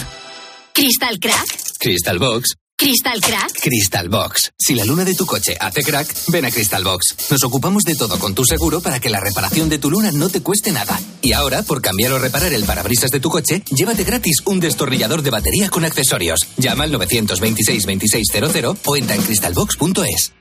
[0.72, 1.46] ¿Crystal Crack?
[1.78, 2.61] Crystal Box.
[2.82, 3.60] ¿Crystal Crack?
[3.60, 4.50] Crystal Box.
[4.58, 7.14] Si la luna de tu coche hace crack, ven a Crystal Box.
[7.30, 10.28] Nos ocupamos de todo con tu seguro para que la reparación de tu luna no
[10.28, 11.00] te cueste nada.
[11.20, 15.22] Y ahora, por cambiar o reparar el parabrisas de tu coche, llévate gratis un destornillador
[15.22, 16.40] de batería con accesorios.
[16.56, 20.32] Llama al 926 2600 o entra en crystalbox.es.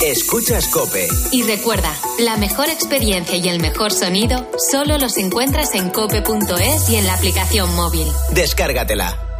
[0.00, 1.06] Escuchas Cope.
[1.32, 6.96] Y recuerda, la mejor experiencia y el mejor sonido solo los encuentras en cope.es y
[6.96, 8.08] en la aplicación móvil.
[8.32, 9.31] Descárgatela.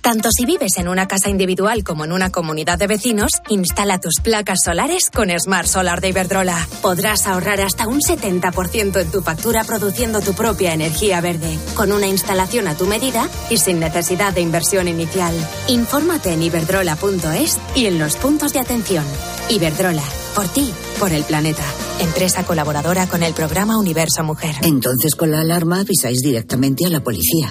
[0.00, 4.20] Tanto si vives en una casa individual como en una comunidad de vecinos, instala tus
[4.22, 6.66] placas solares con Smart Solar de Iberdrola.
[6.80, 12.06] Podrás ahorrar hasta un 70% en tu factura produciendo tu propia energía verde, con una
[12.06, 15.34] instalación a tu medida y sin necesidad de inversión inicial.
[15.68, 19.04] Infórmate en iberdrola.es y en los puntos de atención.
[19.50, 21.64] Iberdrola, por ti, por el planeta.
[22.00, 24.54] Empresa colaboradora con el programa Universo Mujer.
[24.62, 27.50] Entonces con la alarma avisáis directamente a la policía.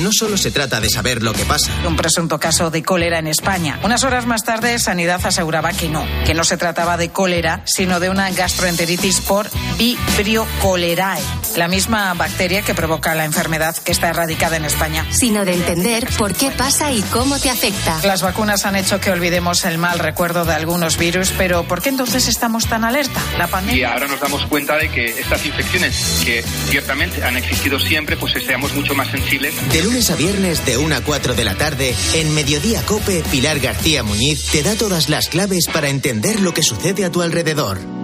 [0.00, 1.70] No solo se trata de saber lo que pasa.
[1.86, 3.78] Un presunto caso de cólera en España.
[3.82, 8.00] Unas horas más tarde, Sanidad aseguraba que no, que no se trataba de cólera, sino
[8.00, 11.22] de una gastroenteritis por Vibrio cholerae,
[11.56, 15.06] la misma bacteria que provoca la enfermedad que está erradicada en España.
[15.10, 18.00] Sino de entender por qué pasa y cómo te afecta.
[18.04, 21.90] Las vacunas han hecho que olvidemos el mal recuerdo de algunos virus, pero ¿por qué
[21.90, 23.20] entonces estamos tan alerta?
[23.38, 23.80] La pandemia.
[23.80, 28.32] Y ahora nos damos cuenta de que estas infecciones, que ciertamente han existido siempre, pues
[28.44, 29.54] seamos mucho más sensibles.
[29.70, 33.60] De lunes a viernes de 1 a 4 de la tarde, en Mediodía Cope, Pilar
[33.60, 38.03] García Muñiz te da todas las claves para entender lo que sucede a tu alrededor.